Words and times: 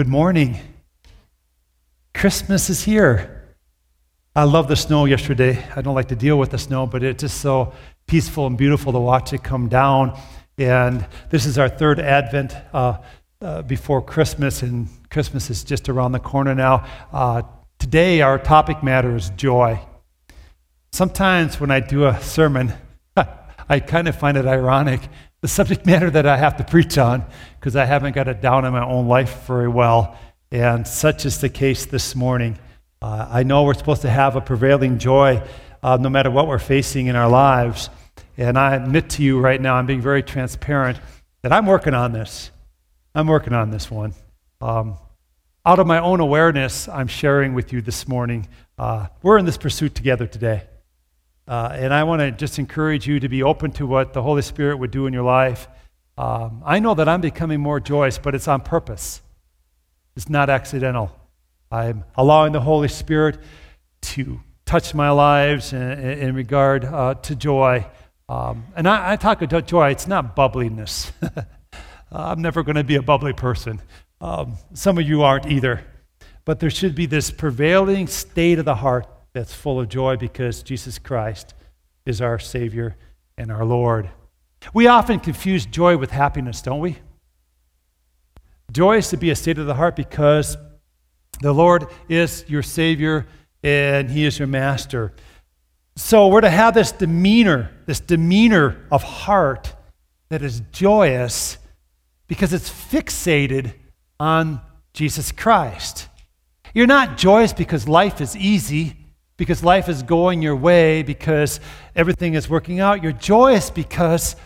Good 0.00 0.08
morning. 0.08 0.58
Christmas 2.14 2.70
is 2.70 2.82
here. 2.82 3.54
I 4.34 4.44
love 4.44 4.66
the 4.66 4.74
snow 4.74 5.04
yesterday. 5.04 5.62
I 5.76 5.82
don't 5.82 5.94
like 5.94 6.08
to 6.08 6.16
deal 6.16 6.38
with 6.38 6.52
the 6.52 6.56
snow, 6.56 6.86
but 6.86 7.02
it's 7.02 7.20
just 7.20 7.42
so 7.42 7.74
peaceful 8.06 8.46
and 8.46 8.56
beautiful 8.56 8.94
to 8.94 8.98
watch 8.98 9.34
it 9.34 9.42
come 9.44 9.68
down. 9.68 10.18
And 10.56 11.06
this 11.28 11.44
is 11.44 11.58
our 11.58 11.68
third 11.68 12.00
Advent 12.00 12.56
uh, 12.72 12.96
uh, 13.42 13.60
before 13.60 14.00
Christmas, 14.00 14.62
and 14.62 14.88
Christmas 15.10 15.50
is 15.50 15.64
just 15.64 15.90
around 15.90 16.12
the 16.12 16.18
corner 16.18 16.54
now. 16.54 16.86
Uh, 17.12 17.42
today, 17.78 18.22
our 18.22 18.38
topic 18.38 18.82
matter 18.82 19.14
is 19.14 19.28
joy. 19.36 19.78
Sometimes 20.92 21.60
when 21.60 21.70
I 21.70 21.80
do 21.80 22.06
a 22.06 22.18
sermon, 22.22 22.72
I 23.68 23.80
kind 23.80 24.08
of 24.08 24.16
find 24.16 24.38
it 24.38 24.46
ironic 24.46 25.02
the 25.40 25.48
subject 25.48 25.86
matter 25.86 26.10
that 26.10 26.26
I 26.26 26.36
have 26.36 26.56
to 26.58 26.64
preach 26.64 26.98
on 26.98 27.24
because 27.58 27.76
I 27.76 27.84
haven't 27.84 28.14
got 28.14 28.28
it 28.28 28.40
down 28.40 28.64
in 28.64 28.72
my 28.72 28.84
own 28.84 29.08
life 29.08 29.46
very 29.46 29.68
well. 29.68 30.18
And 30.50 30.86
such 30.86 31.24
is 31.24 31.40
the 31.40 31.48
case 31.48 31.86
this 31.86 32.14
morning. 32.14 32.58
Uh, 33.00 33.26
I 33.30 33.42
know 33.44 33.62
we're 33.62 33.74
supposed 33.74 34.02
to 34.02 34.10
have 34.10 34.36
a 34.36 34.40
prevailing 34.40 34.98
joy 34.98 35.42
uh, 35.82 35.96
no 35.96 36.10
matter 36.10 36.30
what 36.30 36.46
we're 36.46 36.58
facing 36.58 37.06
in 37.06 37.16
our 37.16 37.28
lives. 37.28 37.88
And 38.36 38.58
I 38.58 38.74
admit 38.74 39.10
to 39.10 39.22
you 39.22 39.40
right 39.40 39.60
now, 39.60 39.76
I'm 39.76 39.86
being 39.86 40.02
very 40.02 40.22
transparent 40.22 40.98
that 41.42 41.52
I'm 41.52 41.66
working 41.66 41.94
on 41.94 42.12
this. 42.12 42.50
I'm 43.14 43.26
working 43.26 43.54
on 43.54 43.70
this 43.70 43.90
one. 43.90 44.12
Um, 44.60 44.98
out 45.64 45.78
of 45.78 45.86
my 45.86 46.00
own 46.00 46.20
awareness, 46.20 46.88
I'm 46.88 47.06
sharing 47.06 47.54
with 47.54 47.72
you 47.72 47.80
this 47.80 48.06
morning. 48.06 48.48
Uh, 48.78 49.06
we're 49.22 49.38
in 49.38 49.46
this 49.46 49.58
pursuit 49.58 49.94
together 49.94 50.26
today. 50.26 50.62
Uh, 51.48 51.70
and 51.72 51.92
I 51.92 52.04
want 52.04 52.20
to 52.20 52.30
just 52.30 52.58
encourage 52.58 53.06
you 53.06 53.20
to 53.20 53.28
be 53.28 53.42
open 53.42 53.72
to 53.72 53.86
what 53.86 54.12
the 54.12 54.22
Holy 54.22 54.42
Spirit 54.42 54.78
would 54.78 54.90
do 54.90 55.06
in 55.06 55.12
your 55.12 55.22
life. 55.24 55.68
Um, 56.16 56.62
I 56.64 56.78
know 56.78 56.94
that 56.94 57.08
I'm 57.08 57.20
becoming 57.20 57.60
more 57.60 57.80
joyous, 57.80 58.18
but 58.18 58.34
it's 58.34 58.46
on 58.46 58.60
purpose, 58.60 59.22
it's 60.16 60.28
not 60.28 60.50
accidental. 60.50 61.16
I'm 61.72 62.04
allowing 62.16 62.52
the 62.52 62.60
Holy 62.60 62.88
Spirit 62.88 63.38
to 64.02 64.40
touch 64.64 64.92
my 64.92 65.10
lives 65.10 65.72
in, 65.72 65.80
in 65.80 66.34
regard 66.34 66.84
uh, 66.84 67.14
to 67.14 67.36
joy. 67.36 67.86
Um, 68.28 68.64
and 68.76 68.88
I, 68.88 69.12
I, 69.12 69.16
talk 69.16 69.42
about 69.42 69.66
joy, 69.66 69.90
it's 69.90 70.08
not 70.08 70.34
bubbliness. 70.34 71.12
I'm 72.12 72.42
never 72.42 72.62
going 72.62 72.76
to 72.76 72.84
be 72.84 72.96
a 72.96 73.02
bubbly 73.02 73.32
person. 73.32 73.80
Um, 74.20 74.56
some 74.74 74.98
of 74.98 75.08
you 75.08 75.22
aren't 75.22 75.46
either. 75.46 75.84
But 76.44 76.60
there 76.60 76.70
should 76.70 76.94
be 76.94 77.06
this 77.06 77.30
prevailing 77.30 78.06
state 78.06 78.58
of 78.58 78.64
the 78.64 78.74
heart 78.74 79.06
that's 79.32 79.54
full 79.54 79.80
of 79.80 79.88
joy 79.88 80.16
because 80.16 80.62
Jesus 80.62 80.98
Christ 80.98 81.54
is 82.04 82.20
our 82.20 82.38
Savior 82.38 82.96
and 83.38 83.50
our 83.50 83.64
Lord. 83.64 84.10
We 84.74 84.86
often 84.86 85.20
confuse 85.20 85.66
joy 85.66 85.96
with 85.96 86.10
happiness, 86.10 86.62
don't 86.62 86.80
we? 86.80 86.98
Joy 88.72 88.98
is 88.98 89.08
to 89.10 89.16
be 89.16 89.30
a 89.30 89.36
state 89.36 89.58
of 89.58 89.66
the 89.66 89.74
heart 89.74 89.96
because 89.96 90.56
the 91.40 91.52
Lord 91.52 91.86
is 92.08 92.44
your 92.48 92.62
Savior 92.62 93.26
and 93.62 94.10
He 94.10 94.24
is 94.24 94.38
your 94.38 94.48
Master. 94.48 95.12
So 95.96 96.28
we're 96.28 96.42
to 96.42 96.50
have 96.50 96.74
this 96.74 96.92
demeanor, 96.92 97.70
this 97.86 98.00
demeanor 98.00 98.86
of 98.90 99.02
heart 99.02 99.74
that 100.28 100.42
is 100.42 100.62
joyous 100.72 101.58
because 102.28 102.52
it's 102.52 102.70
fixated 102.70 103.74
on 104.18 104.60
Jesus 104.92 105.32
Christ. 105.32 106.08
You're 106.74 106.86
not 106.86 107.18
joyous 107.18 107.52
because 107.52 107.88
life 107.88 108.20
is 108.20 108.36
easy 108.36 108.96
because 109.40 109.64
life 109.64 109.88
is 109.88 110.02
going 110.02 110.42
your 110.42 110.54
way, 110.54 111.02
because 111.02 111.60
everything 111.96 112.34
is 112.34 112.46
working 112.46 112.78
out. 112.78 113.02
You're 113.02 113.12
joyous 113.12 113.70
because 113.70 114.36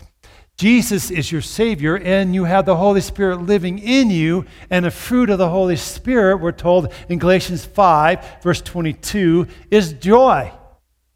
Jesus 0.57 1.11
is 1.11 1.33
your 1.33 1.41
Savior 1.41 1.97
and 1.97 2.33
you 2.33 2.45
have 2.45 2.65
the 2.65 2.77
Holy 2.77 3.01
Spirit 3.01 3.43
living 3.43 3.81
in 3.81 4.09
you. 4.09 4.45
And 4.71 4.85
the 4.85 4.93
fruit 4.93 5.31
of 5.31 5.39
the 5.39 5.49
Holy 5.49 5.75
Spirit, 5.75 6.37
we're 6.37 6.53
told 6.53 6.93
in 7.09 7.19
Galatians 7.19 7.65
5, 7.65 8.43
verse 8.45 8.61
22, 8.61 9.49
is 9.69 9.95
joy. 9.95 10.53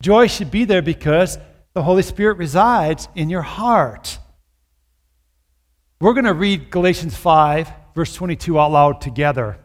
Joy 0.02 0.26
should 0.26 0.50
be 0.50 0.64
there 0.64 0.82
because 0.82 1.38
the 1.72 1.84
Holy 1.84 2.02
Spirit 2.02 2.36
resides 2.36 3.06
in 3.14 3.30
your 3.30 3.42
heart. 3.42 4.18
We're 6.00 6.14
going 6.14 6.24
to 6.24 6.34
read 6.34 6.72
Galatians 6.72 7.16
5, 7.16 7.70
verse 7.94 8.12
22 8.12 8.58
out 8.58 8.72
loud 8.72 9.00
together. 9.00 9.56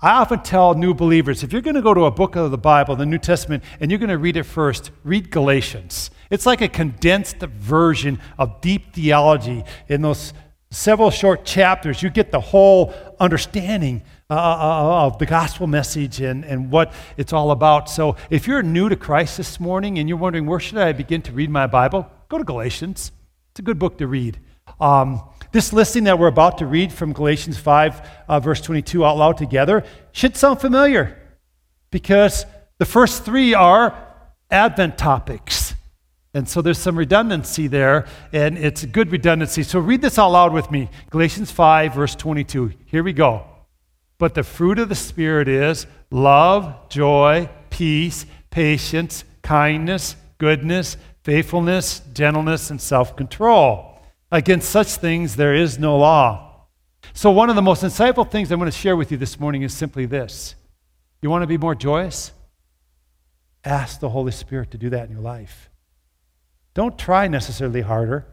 I 0.00 0.10
often 0.10 0.42
tell 0.42 0.74
new 0.74 0.92
believers 0.92 1.42
if 1.42 1.52
you're 1.52 1.62
going 1.62 1.76
to 1.76 1.82
go 1.82 1.94
to 1.94 2.04
a 2.04 2.10
book 2.10 2.36
of 2.36 2.50
the 2.50 2.58
Bible, 2.58 2.96
the 2.96 3.06
New 3.06 3.18
Testament, 3.18 3.64
and 3.80 3.90
you're 3.90 3.98
going 3.98 4.10
to 4.10 4.18
read 4.18 4.36
it 4.36 4.42
first, 4.42 4.90
read 5.04 5.30
Galatians. 5.30 6.10
It's 6.30 6.44
like 6.44 6.60
a 6.60 6.68
condensed 6.68 7.38
version 7.38 8.20
of 8.38 8.60
deep 8.60 8.92
theology. 8.92 9.64
In 9.88 10.02
those 10.02 10.34
several 10.70 11.10
short 11.10 11.44
chapters, 11.44 12.02
you 12.02 12.10
get 12.10 12.30
the 12.30 12.40
whole 12.40 12.92
understanding 13.18 14.02
uh, 14.28 14.34
uh, 14.34 14.36
uh, 14.36 15.06
of 15.06 15.18
the 15.18 15.26
gospel 15.26 15.66
message 15.66 16.20
and, 16.20 16.44
and 16.44 16.70
what 16.70 16.92
it's 17.16 17.32
all 17.32 17.50
about. 17.52 17.88
So 17.88 18.16
if 18.28 18.46
you're 18.46 18.62
new 18.62 18.88
to 18.88 18.96
Christ 18.96 19.36
this 19.36 19.60
morning 19.60 19.98
and 19.98 20.08
you're 20.08 20.18
wondering, 20.18 20.46
where 20.46 20.60
should 20.60 20.78
I 20.78 20.92
begin 20.92 21.22
to 21.22 21.32
read 21.32 21.48
my 21.48 21.66
Bible? 21.66 22.10
Go 22.28 22.36
to 22.36 22.44
Galatians. 22.44 23.12
It's 23.52 23.60
a 23.60 23.62
good 23.62 23.78
book 23.78 23.98
to 23.98 24.06
read. 24.06 24.40
Um, 24.80 25.22
this 25.56 25.72
listing 25.72 26.04
that 26.04 26.18
we're 26.18 26.26
about 26.26 26.58
to 26.58 26.66
read 26.66 26.92
from 26.92 27.14
Galatians 27.14 27.56
5, 27.56 28.10
uh, 28.28 28.40
verse 28.40 28.60
22, 28.60 29.06
out 29.06 29.16
loud 29.16 29.38
together, 29.38 29.84
should 30.12 30.36
sound 30.36 30.60
familiar 30.60 31.16
because 31.90 32.44
the 32.76 32.84
first 32.84 33.24
three 33.24 33.54
are 33.54 33.96
Advent 34.50 34.98
topics. 34.98 35.72
And 36.34 36.46
so 36.46 36.60
there's 36.60 36.76
some 36.76 36.98
redundancy 36.98 37.68
there, 37.68 38.06
and 38.34 38.58
it's 38.58 38.82
a 38.82 38.86
good 38.86 39.10
redundancy. 39.10 39.62
So 39.62 39.78
read 39.78 40.02
this 40.02 40.18
out 40.18 40.28
loud 40.28 40.52
with 40.52 40.70
me 40.70 40.90
Galatians 41.08 41.50
5, 41.50 41.94
verse 41.94 42.14
22. 42.14 42.74
Here 42.84 43.02
we 43.02 43.14
go. 43.14 43.46
But 44.18 44.34
the 44.34 44.42
fruit 44.42 44.78
of 44.78 44.90
the 44.90 44.94
Spirit 44.94 45.48
is 45.48 45.86
love, 46.10 46.90
joy, 46.90 47.48
peace, 47.70 48.26
patience, 48.50 49.24
kindness, 49.40 50.16
goodness, 50.36 50.98
faithfulness, 51.22 52.02
gentleness, 52.12 52.68
and 52.68 52.78
self 52.78 53.16
control. 53.16 53.95
Against 54.30 54.70
such 54.70 54.88
things 54.88 55.36
there 55.36 55.54
is 55.54 55.78
no 55.78 55.98
law. 55.98 56.66
So, 57.12 57.30
one 57.30 57.48
of 57.48 57.56
the 57.56 57.62
most 57.62 57.82
insightful 57.82 58.28
things 58.28 58.50
I'm 58.50 58.58
going 58.58 58.70
to 58.70 58.76
share 58.76 58.96
with 58.96 59.10
you 59.12 59.16
this 59.16 59.38
morning 59.38 59.62
is 59.62 59.72
simply 59.72 60.06
this 60.06 60.54
You 61.22 61.30
want 61.30 61.42
to 61.42 61.46
be 61.46 61.58
more 61.58 61.74
joyous? 61.74 62.32
Ask 63.64 64.00
the 64.00 64.10
Holy 64.10 64.32
Spirit 64.32 64.70
to 64.72 64.78
do 64.78 64.90
that 64.90 65.06
in 65.06 65.12
your 65.12 65.20
life. 65.20 65.70
Don't 66.74 66.98
try 66.98 67.26
necessarily 67.26 67.80
harder. 67.80 68.26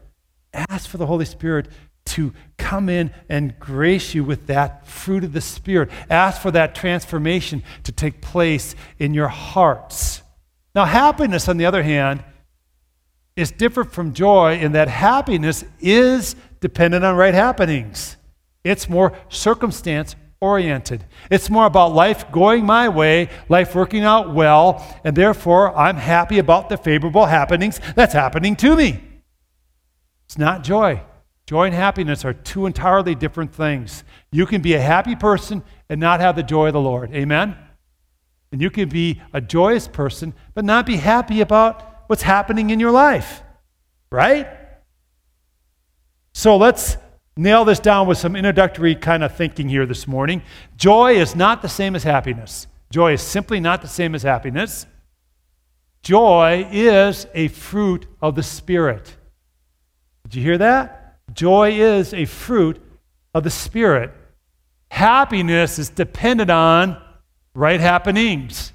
Ask 0.52 0.88
for 0.88 0.98
the 0.98 1.06
Holy 1.06 1.24
Spirit 1.24 1.68
to 2.04 2.32
come 2.58 2.88
in 2.88 3.10
and 3.28 3.58
grace 3.58 4.14
you 4.14 4.22
with 4.22 4.46
that 4.46 4.86
fruit 4.86 5.24
of 5.24 5.32
the 5.32 5.40
Spirit. 5.40 5.90
Ask 6.10 6.40
for 6.40 6.50
that 6.50 6.74
transformation 6.74 7.62
to 7.84 7.92
take 7.92 8.20
place 8.20 8.74
in 8.98 9.14
your 9.14 9.28
hearts. 9.28 10.22
Now, 10.74 10.84
happiness, 10.84 11.48
on 11.48 11.56
the 11.56 11.66
other 11.66 11.82
hand, 11.82 12.22
is 13.36 13.50
different 13.50 13.92
from 13.92 14.12
joy 14.12 14.58
in 14.58 14.72
that 14.72 14.88
happiness 14.88 15.64
is 15.80 16.36
dependent 16.60 17.04
on 17.04 17.16
right 17.16 17.34
happenings. 17.34 18.16
It's 18.62 18.88
more 18.88 19.16
circumstance 19.28 20.14
oriented. 20.40 21.04
It's 21.30 21.50
more 21.50 21.66
about 21.66 21.94
life 21.94 22.30
going 22.30 22.64
my 22.64 22.88
way, 22.88 23.28
life 23.48 23.74
working 23.74 24.04
out 24.04 24.32
well, 24.32 24.84
and 25.02 25.16
therefore 25.16 25.76
I'm 25.76 25.96
happy 25.96 26.38
about 26.38 26.68
the 26.68 26.76
favorable 26.76 27.26
happenings 27.26 27.80
that's 27.96 28.12
happening 28.12 28.54
to 28.56 28.76
me. 28.76 29.02
It's 30.26 30.38
not 30.38 30.62
joy. 30.62 31.02
Joy 31.46 31.66
and 31.66 31.74
happiness 31.74 32.24
are 32.24 32.32
two 32.32 32.66
entirely 32.66 33.14
different 33.14 33.54
things. 33.54 34.04
You 34.32 34.46
can 34.46 34.62
be 34.62 34.74
a 34.74 34.80
happy 34.80 35.14
person 35.16 35.62
and 35.88 36.00
not 36.00 36.20
have 36.20 36.36
the 36.36 36.42
joy 36.42 36.68
of 36.68 36.72
the 36.72 36.80
Lord. 36.80 37.12
Amen? 37.12 37.56
And 38.50 38.62
you 38.62 38.70
can 38.70 38.88
be 38.88 39.20
a 39.32 39.40
joyous 39.40 39.88
person 39.88 40.32
but 40.54 40.64
not 40.64 40.86
be 40.86 40.96
happy 40.96 41.40
about 41.40 41.93
what's 42.06 42.22
happening 42.22 42.70
in 42.70 42.80
your 42.80 42.90
life, 42.90 43.42
right? 44.10 44.48
So 46.32 46.56
let's 46.56 46.96
nail 47.36 47.64
this 47.64 47.80
down 47.80 48.06
with 48.06 48.18
some 48.18 48.36
introductory 48.36 48.94
kind 48.94 49.24
of 49.24 49.36
thinking 49.36 49.68
here 49.68 49.86
this 49.86 50.06
morning. 50.06 50.42
Joy 50.76 51.14
is 51.14 51.34
not 51.34 51.62
the 51.62 51.68
same 51.68 51.96
as 51.96 52.02
happiness. 52.02 52.66
Joy 52.90 53.14
is 53.14 53.22
simply 53.22 53.60
not 53.60 53.82
the 53.82 53.88
same 53.88 54.14
as 54.14 54.22
happiness. 54.22 54.86
Joy 56.02 56.68
is 56.70 57.26
a 57.34 57.48
fruit 57.48 58.06
of 58.20 58.34
the 58.34 58.42
Spirit. 58.42 59.16
Did 60.24 60.34
you 60.36 60.42
hear 60.42 60.58
that? 60.58 61.18
Joy 61.32 61.72
is 61.72 62.12
a 62.12 62.26
fruit 62.26 62.80
of 63.32 63.42
the 63.42 63.50
Spirit. 63.50 64.12
Happiness 64.90 65.78
is 65.78 65.88
dependent 65.88 66.50
on 66.50 67.02
right 67.54 67.80
happenings. 67.80 68.72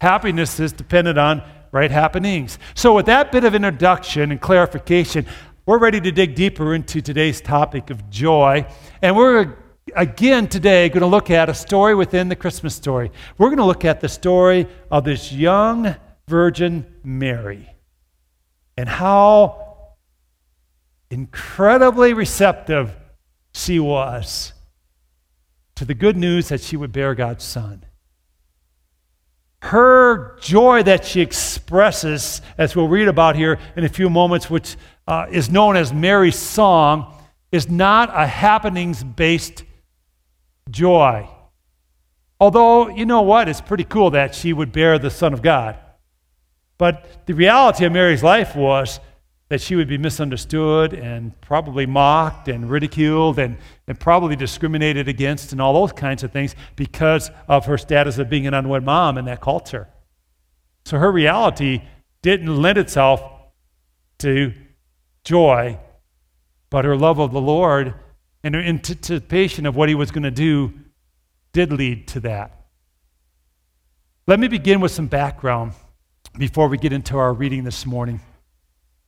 Happiness 0.00 0.60
is 0.60 0.72
dependent 0.72 1.18
on 1.18 1.42
right 1.76 1.90
happenings. 1.90 2.58
So, 2.74 2.94
with 2.94 3.06
that 3.06 3.30
bit 3.30 3.44
of 3.44 3.54
introduction 3.54 4.32
and 4.32 4.40
clarification, 4.40 5.26
we're 5.66 5.78
ready 5.78 6.00
to 6.00 6.10
dig 6.10 6.34
deeper 6.34 6.74
into 6.74 7.00
today's 7.00 7.40
topic 7.40 7.90
of 7.90 8.08
joy. 8.08 8.66
And 9.02 9.16
we're 9.16 9.56
again 9.94 10.48
today 10.48 10.88
going 10.88 11.02
to 11.02 11.06
look 11.06 11.30
at 11.30 11.48
a 11.48 11.54
story 11.54 11.94
within 11.94 12.28
the 12.28 12.36
Christmas 12.36 12.74
story. 12.74 13.12
We're 13.38 13.48
going 13.48 13.58
to 13.58 13.64
look 13.64 13.84
at 13.84 14.00
the 14.00 14.08
story 14.08 14.66
of 14.90 15.04
this 15.04 15.32
young 15.32 15.94
Virgin 16.26 16.86
Mary 17.04 17.68
and 18.76 18.88
how 18.88 19.94
incredibly 21.10 22.12
receptive 22.12 22.96
she 23.52 23.78
was 23.78 24.52
to 25.76 25.84
the 25.84 25.94
good 25.94 26.16
news 26.16 26.48
that 26.48 26.60
she 26.60 26.76
would 26.76 26.92
bear 26.92 27.14
God's 27.14 27.44
Son. 27.44 27.85
Her 29.62 30.36
joy 30.40 30.82
that 30.82 31.04
she 31.04 31.20
expresses, 31.20 32.42
as 32.58 32.76
we'll 32.76 32.88
read 32.88 33.08
about 33.08 33.36
here 33.36 33.58
in 33.76 33.84
a 33.84 33.88
few 33.88 34.10
moments, 34.10 34.50
which 34.50 34.76
uh, 35.06 35.26
is 35.30 35.50
known 35.50 35.76
as 35.76 35.92
Mary's 35.92 36.38
song, 36.38 37.14
is 37.52 37.68
not 37.68 38.10
a 38.12 38.26
happenings 38.26 39.02
based 39.02 39.64
joy. 40.70 41.28
Although, 42.38 42.88
you 42.88 43.06
know 43.06 43.22
what? 43.22 43.48
It's 43.48 43.60
pretty 43.60 43.84
cool 43.84 44.10
that 44.10 44.34
she 44.34 44.52
would 44.52 44.72
bear 44.72 44.98
the 44.98 45.10
Son 45.10 45.32
of 45.32 45.42
God. 45.42 45.78
But 46.78 47.26
the 47.26 47.32
reality 47.32 47.86
of 47.86 47.92
Mary's 47.92 48.22
life 48.22 48.54
was 48.54 49.00
that 49.48 49.60
she 49.60 49.76
would 49.76 49.86
be 49.86 49.96
misunderstood 49.96 50.92
and 50.92 51.40
probably 51.40 51.86
mocked 51.86 52.48
and 52.48 52.68
ridiculed 52.68 53.38
and, 53.38 53.56
and 53.86 53.98
probably 53.98 54.34
discriminated 54.34 55.06
against 55.06 55.52
and 55.52 55.60
all 55.60 55.72
those 55.72 55.92
kinds 55.92 56.24
of 56.24 56.32
things 56.32 56.56
because 56.74 57.30
of 57.46 57.66
her 57.66 57.78
status 57.78 58.18
of 58.18 58.28
being 58.28 58.46
an 58.46 58.54
unwed 58.54 58.84
mom 58.84 59.16
in 59.18 59.24
that 59.26 59.40
culture. 59.40 59.88
So 60.84 60.98
her 60.98 61.12
reality 61.12 61.82
didn't 62.22 62.60
lend 62.60 62.78
itself 62.78 63.22
to 64.18 64.52
joy, 65.22 65.78
but 66.70 66.84
her 66.84 66.96
love 66.96 67.20
of 67.20 67.32
the 67.32 67.40
Lord 67.40 67.94
and 68.42 68.54
her 68.54 68.60
anticipation 68.60 69.64
of 69.64 69.76
what 69.76 69.88
he 69.88 69.94
was 69.94 70.10
going 70.10 70.24
to 70.24 70.30
do 70.30 70.72
did 71.52 71.72
lead 71.72 72.08
to 72.08 72.20
that. 72.20 72.66
Let 74.26 74.40
me 74.40 74.48
begin 74.48 74.80
with 74.80 74.90
some 74.90 75.06
background 75.06 75.72
before 76.36 76.68
we 76.68 76.78
get 76.78 76.92
into 76.92 77.16
our 77.16 77.32
reading 77.32 77.62
this 77.62 77.86
morning. 77.86 78.20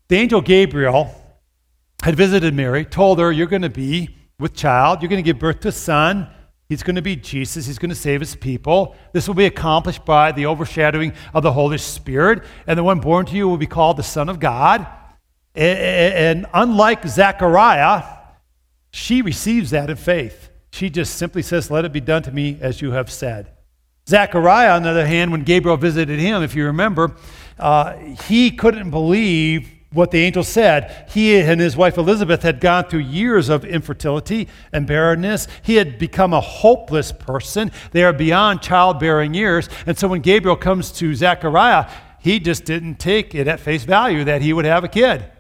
The 0.09 0.17
angel 0.17 0.41
Gabriel 0.41 1.15
had 2.03 2.17
visited 2.17 2.55
Mary, 2.55 2.85
told 2.85 3.19
her, 3.19 3.31
You're 3.31 3.47
going 3.47 3.63
to 3.63 3.71
be 3.71 4.17
with 4.39 4.55
child, 4.55 5.03
you're 5.03 5.09
going 5.09 5.23
to 5.23 5.27
give 5.27 5.39
birth 5.39 5.61
to 5.61 5.69
a 5.69 5.73
son. 5.73 6.29
He's 6.69 6.83
going 6.83 6.97
to 6.97 7.03
be 7.03 7.17
Jesus. 7.17 7.67
He's 7.67 7.79
going 7.79 7.89
to 7.89 7.97
save 7.97 8.21
his 8.21 8.37
people. 8.37 8.95
This 9.15 9.27
will 9.27 9.35
be 9.35 9.47
accomplished 9.47 10.05
by 10.05 10.33
the 10.33 10.45
overshadowing 10.45 11.15
of 11.33 11.43
the 11.43 11.53
Holy 11.53 11.79
Spirit. 11.79 12.45
And 12.67 12.79
the 12.79 12.85
one 12.85 13.01
born 13.01 13.25
to 13.27 13.35
you 13.35 13.49
will 13.49 13.57
be 13.57 13.67
called 13.67 13.97
the 13.97 14.03
Son 14.03 14.29
of 14.29 14.39
God. 14.39 14.87
And 15.55 16.45
unlike 16.53 17.07
Zechariah, 17.07 18.05
she 18.91 19.23
receives 19.23 19.71
that 19.71 19.89
in 19.89 19.97
faith. 19.97 20.51
She 20.71 20.91
just 20.91 21.15
simply 21.17 21.41
says, 21.41 21.71
Let 21.71 21.87
it 21.87 21.93
be 21.93 22.01
done 22.01 22.23
to 22.25 22.33
me 22.33 22.59
as 22.61 22.83
you 22.83 22.93
have 22.93 23.11
said. 23.11 23.51
Zechariah, 24.07 24.73
on 24.77 24.83
the 24.83 24.91
other 24.91 25.07
hand, 25.07 25.33
when 25.33 25.45
Gabriel 25.45 25.79
visited 25.79 26.19
him, 26.19 26.43
if 26.43 26.55
you 26.55 26.67
remember, 26.67 27.17
uh, 27.59 27.95
he 28.27 28.51
couldn't 28.51 28.91
believe 28.91 29.71
what 29.93 30.11
the 30.11 30.19
angel 30.19 30.45
said. 30.45 31.09
He 31.11 31.39
and 31.41 31.61
his 31.61 31.77
wife 31.77 31.97
Elizabeth 31.97 32.43
had 32.43 32.61
gone 32.61 32.85
through 32.85 33.01
years 33.01 33.49
of 33.49 33.65
infertility 33.65 34.49
and 34.73 34.87
barrenness. 34.87 35.49
He 35.63 35.77
had 35.77 35.99
become 35.99 36.35
a 36.35 36.41
hopeless 36.41 37.11
person. 37.13 37.71
They 37.93 38.05
are 38.05 38.13
beyond 38.13 38.61
childbearing 38.61 39.35
years. 39.35 39.69
And 39.87 39.99
so 39.99 40.09
when 40.09 40.21
Gabriel 40.21 40.57
comes 40.57 40.93
to 40.93 41.15
Zechariah, 41.15 41.91
he 42.21 42.39
just 42.39 42.65
didn't 42.65 42.97
take 42.97 43.35
it 43.35 43.49
at 43.49 43.61
face 43.61 43.85
value 43.85 44.25
that 44.25 44.43
he 44.43 44.53
would 44.53 44.67
have 44.67 44.85
a 44.85 44.89
kid. 44.89 45.31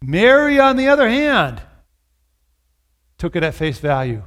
Mary, 0.00 0.58
on 0.58 0.76
the 0.76 0.88
other 0.88 1.08
hand, 1.08 1.60
took 3.18 3.36
it 3.36 3.42
at 3.42 3.54
face 3.54 3.78
value. 3.78 4.22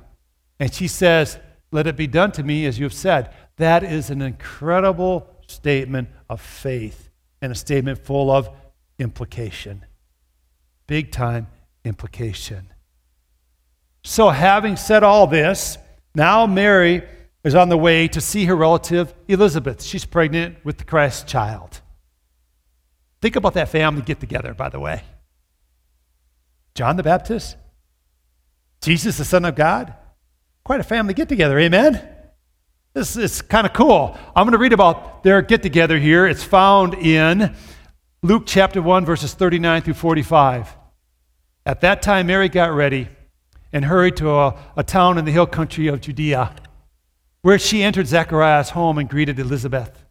And 0.59 0.74
she 0.74 0.88
says, 0.88 1.39
Let 1.71 1.88
it 1.88 1.95
be 1.95 2.07
done 2.07 2.31
to 2.33 2.44
me 2.44 2.65
as 2.65 2.77
you 2.77 2.86
have 2.86 2.94
said. 2.94 3.33
That 3.57 3.83
is 3.83 4.09
an 4.09 4.21
incredible 4.21 5.27
statement 5.48 6.09
of 6.30 6.42
faith 6.42 7.09
and 7.42 7.51
a 7.51 7.56
statement 7.56 8.00
full 8.00 8.30
of 8.30 8.50
implication. 9.00 9.86
Big 10.88 11.12
time 11.12 11.48
implication. 11.84 12.72
So, 14.04 14.30
having 14.30 14.78
said 14.78 15.04
all 15.04 15.28
this, 15.28 15.78
now 16.16 16.46
Mary 16.46 17.04
is 17.44 17.56
on 17.56 17.70
the 17.70 17.78
way 17.78 18.08
to 18.10 18.22
see 18.22 18.46
her 18.46 18.56
relative 18.56 19.14
Elizabeth. 19.28 19.84
She's 19.84 20.06
pregnant 20.06 20.64
with 20.64 20.78
the 20.78 20.84
Christ 20.84 21.28
child. 21.28 21.82
Think 23.22 23.36
about 23.36 23.54
that 23.56 23.70
family 23.70 24.02
get 24.02 24.20
together, 24.20 24.54
by 24.54 24.70
the 24.70 24.80
way. 24.80 25.04
John 26.76 26.96
the 26.96 27.04
Baptist, 27.04 27.58
Jesus, 28.82 29.18
the 29.18 29.26
Son 29.26 29.46
of 29.46 29.56
God. 29.56 29.94
Quite 30.64 30.80
a 30.80 30.84
family 30.84 31.14
get 31.14 31.30
together, 31.30 31.58
amen? 31.58 32.08
This 32.94 33.16
is 33.16 33.42
kind 33.42 33.66
of 33.66 33.74
cool. 33.74 34.18
I'm 34.36 34.46
going 34.46 34.52
to 34.52 34.58
read 34.58 34.74
about 34.74 35.24
their 35.24 35.42
get 35.42 35.64
together 35.64 35.98
here. 35.98 36.26
It's 36.26 36.44
found 36.44 36.94
in 36.96 37.56
Luke 38.28 38.44
chapter 38.46 38.82
1, 38.82 39.06
verses 39.06 39.34
39 39.34 39.84
through 39.84 39.94
45. 39.94 40.76
At 41.66 41.80
that 41.80 42.02
time, 42.02 42.28
Mary 42.28 42.50
got 42.50 42.74
ready 42.74 43.08
and 43.72 43.86
hurried 43.86 44.18
to 44.18 44.30
a, 44.30 44.54
a 44.76 44.84
town 44.84 45.18
in 45.18 45.24
the 45.24 45.32
hill 45.32 45.46
country 45.46 45.88
of 45.88 46.02
Judea, 46.02 46.54
where 47.42 47.58
she 47.58 47.84
entered 47.84 48.06
Zechariah's 48.06 48.72
home 48.72 48.98
and 48.98 49.10
greeted 49.10 49.40
Elizabeth. 49.40 50.04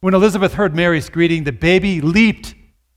When 0.00 0.14
Elizabeth 0.14 0.54
heard 0.54 0.74
Mary's 0.74 1.10
greeting, 1.10 1.44
the 1.44 1.52
baby 1.52 2.00
leaped 2.00 2.54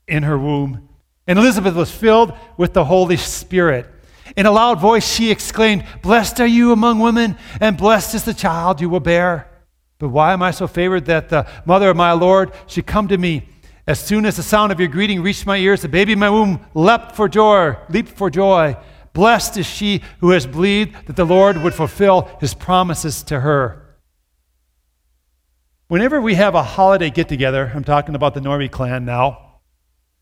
in 0.08 0.24
her 0.24 0.40
womb, 0.40 0.88
and 1.28 1.38
Elizabeth 1.38 1.76
was 1.76 1.92
filled 1.92 2.32
with 2.56 2.72
the 2.72 2.86
Holy 2.86 3.18
Spirit. 3.18 3.90
In 4.38 4.46
a 4.46 4.52
loud 4.52 4.80
voice, 4.80 5.06
she 5.06 5.32
exclaimed, 5.32 5.84
Blessed 6.02 6.40
are 6.40 6.48
you 6.48 6.72
among 6.72 7.00
women, 7.00 7.38
and 7.60 7.76
blessed 7.76 8.16
is 8.16 8.24
the 8.24 8.34
child 8.34 8.80
you 8.80 8.90
will 8.90 9.02
bear. 9.02 9.52
But 10.00 10.10
why 10.10 10.32
am 10.32 10.42
I 10.42 10.52
so 10.52 10.66
favored 10.66 11.08
that 11.08 11.28
the 11.28 11.46
mother 11.66 11.90
of 11.90 11.98
my 11.98 12.14
Lord 12.14 12.54
should 12.68 12.88
come 12.88 13.10
to 13.10 13.18
me? 13.18 13.50
As 13.88 14.00
soon 14.00 14.26
as 14.26 14.36
the 14.36 14.44
sound 14.44 14.72
of 14.72 14.80
your 14.80 14.90
greeting 14.90 15.22
reached 15.22 15.46
my 15.46 15.58
ears, 15.58 15.82
the 15.82 15.90
baby 15.90 16.14
in 16.14 16.20
my 16.20 16.30
womb 16.30 16.66
leapt 16.74 17.16
for 17.16 17.28
joy, 17.28 17.76
leaped 17.90 18.10
for 18.10 18.30
joy. 18.30 18.78
Blessed 19.14 19.58
is 19.58 19.66
she 19.66 20.02
who 20.20 20.30
has 20.30 20.46
believed 20.46 21.08
that 21.08 21.16
the 21.16 21.26
Lord 21.26 21.58
would 21.58 21.74
fulfill 21.74 22.30
his 22.40 22.54
promises 22.54 23.24
to 23.24 23.40
her. 23.40 23.98
Whenever 25.88 26.22
we 26.22 26.36
have 26.36 26.56
a 26.56 26.64
holiday 26.64 27.10
get 27.10 27.28
together, 27.28 27.72
I'm 27.74 27.84
talking 27.84 28.16
about 28.16 28.34
the 28.34 28.40
Norby 28.40 28.72
clan 28.72 29.04
now, 29.04 29.60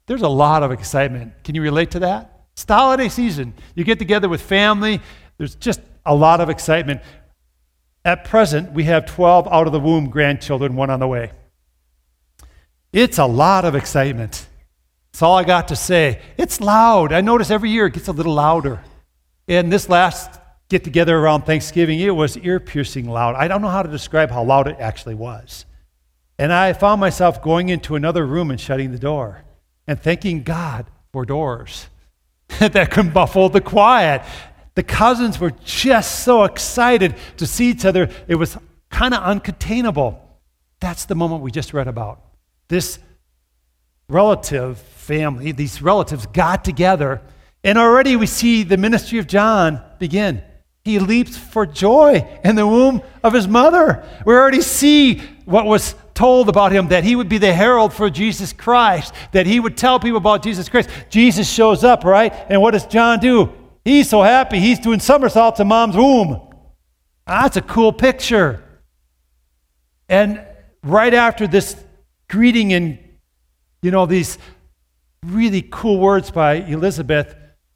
there's 0.08 0.24
a 0.24 0.30
lot 0.30 0.64
of 0.64 0.72
excitement. 0.72 1.44
Can 1.44 1.54
you 1.54 1.62
relate 1.62 1.92
to 1.92 2.00
that? 2.00 2.46
It's 2.54 2.64
the 2.64 2.74
holiday 2.74 3.10
season. 3.10 3.54
You 3.76 3.84
get 3.84 4.00
together 4.00 4.28
with 4.28 4.42
family, 4.42 5.02
there's 5.38 5.54
just 5.54 5.82
a 6.06 6.16
lot 6.16 6.42
of 6.42 6.50
excitement. 6.50 7.02
At 8.04 8.24
present, 8.24 8.72
we 8.72 8.86
have 8.86 9.06
12 9.06 9.48
out 9.52 9.68
of 9.68 9.74
the 9.74 9.80
womb 9.80 10.10
grandchildren, 10.10 10.76
one 10.76 10.90
on 10.90 11.00
the 11.00 11.08
way. 11.08 11.32
It's 12.92 13.18
a 13.18 13.26
lot 13.26 13.66
of 13.66 13.76
excitement. 13.76 14.48
That's 15.12 15.22
all 15.22 15.38
I 15.38 15.44
got 15.44 15.68
to 15.68 15.76
say. 15.76 16.22
It's 16.38 16.60
loud. 16.62 17.12
I 17.14 17.22
notice 17.22 17.52
every 17.52 17.70
year 17.70 17.88
it 17.88 17.94
gets 17.94 18.08
a 18.08 18.12
little 18.12 18.34
louder. 18.34 18.80
And 19.48 19.72
this 19.72 19.90
last 19.90 20.40
get 20.70 20.84
together 20.84 21.18
around 21.18 21.44
Thanksgiving, 21.44 22.00
it 22.00 22.16
was 22.16 22.38
ear 22.38 22.60
piercing 22.60 23.10
loud. 23.10 23.36
I 23.36 23.48
don't 23.48 23.62
know 23.62 23.70
how 23.70 23.84
to 23.84 23.90
describe 23.90 24.30
how 24.32 24.44
loud 24.44 24.68
it 24.68 24.78
actually 24.80 25.16
was. 25.16 25.66
And 26.38 26.54
I 26.54 26.74
found 26.74 27.02
myself 27.02 27.42
going 27.42 27.70
into 27.70 27.96
another 27.96 28.26
room 28.26 28.50
and 28.50 28.60
shutting 28.60 28.92
the 28.92 29.00
door 29.00 29.44
and 29.88 30.00
thanking 30.00 30.44
God 30.44 30.86
for 31.12 31.26
doors. 31.26 31.88
that 32.60 32.92
can 32.92 33.12
muffle 33.14 33.50
the 33.50 33.62
quiet. 33.62 34.24
The 34.76 34.84
cousins 34.84 35.40
were 35.40 35.52
just 35.66 36.24
so 36.24 36.44
excited 36.44 37.16
to 37.38 37.46
see 37.46 37.70
each 37.70 37.86
other, 37.86 38.10
it 38.28 38.36
was 38.36 38.58
kind 38.90 39.14
of 39.14 39.22
uncontainable. 39.24 40.20
That's 40.80 41.06
the 41.06 41.16
moment 41.16 41.44
we 41.44 41.52
just 41.52 41.74
read 41.74 41.88
about. 41.88 42.22
This 42.70 43.00
relative 44.08 44.78
family, 44.78 45.52
these 45.52 45.82
relatives 45.82 46.26
got 46.28 46.64
together, 46.64 47.22
and 47.64 47.78
already 47.78 48.16
we 48.16 48.26
see 48.26 48.64
the 48.64 48.78
ministry 48.78 49.20
of 49.20 49.28
John 49.28 49.82
begin. 50.00 50.42
He 50.84 50.98
leaps 51.00 51.38
for 51.38 51.66
joy 51.66 52.26
in 52.44 52.56
the 52.56 52.66
womb 52.66 53.02
of 53.24 53.34
his 53.34 53.48
mother. 53.48 54.04
We 54.26 54.34
already 54.34 54.62
see 54.62 55.20
what 55.46 55.66
was 55.66 55.94
told 56.14 56.50
about 56.50 56.72
him 56.72 56.90
that 56.90 57.04
he 57.04 57.16
would 57.16 57.30
be 57.30 57.38
the 57.38 57.54
herald 57.54 57.94
for 57.94 58.10
Jesus 58.10 58.54
Christ, 58.54 59.14
that 59.32 59.46
he 59.46 59.60
would 59.60 59.78
tell 59.78 60.00
people 60.00 60.18
about 60.18 60.44
Jesus 60.44 60.70
Christ. 60.70 60.90
Jesus 61.10 61.50
shows 61.50 61.84
up, 61.84 62.04
right? 62.04 62.34
And 62.50 62.62
what 62.62 62.72
does 62.72 62.86
John 62.86 63.20
do? 63.20 63.54
He's 63.84 64.10
so 64.10 64.22
happy, 64.22 64.60
he's 64.60 64.80
doing 64.80 65.00
somersaults 65.00 65.60
in 65.60 65.68
mom's 65.68 65.96
womb. 65.96 66.42
Ah, 67.26 67.44
that's 67.44 67.58
a 67.58 67.62
cool 67.62 67.94
picture. 67.94 68.64
And 70.08 70.44
right 70.84 71.14
after 71.14 71.48
this 71.48 71.76
greeting 72.30 72.74
and, 72.74 72.98
you 73.82 73.92
know, 73.92 74.06
these 74.06 74.38
really 75.26 75.62
cool 75.70 76.00
words 76.00 76.32
by 76.32 76.56
Elizabeth, 76.56 77.36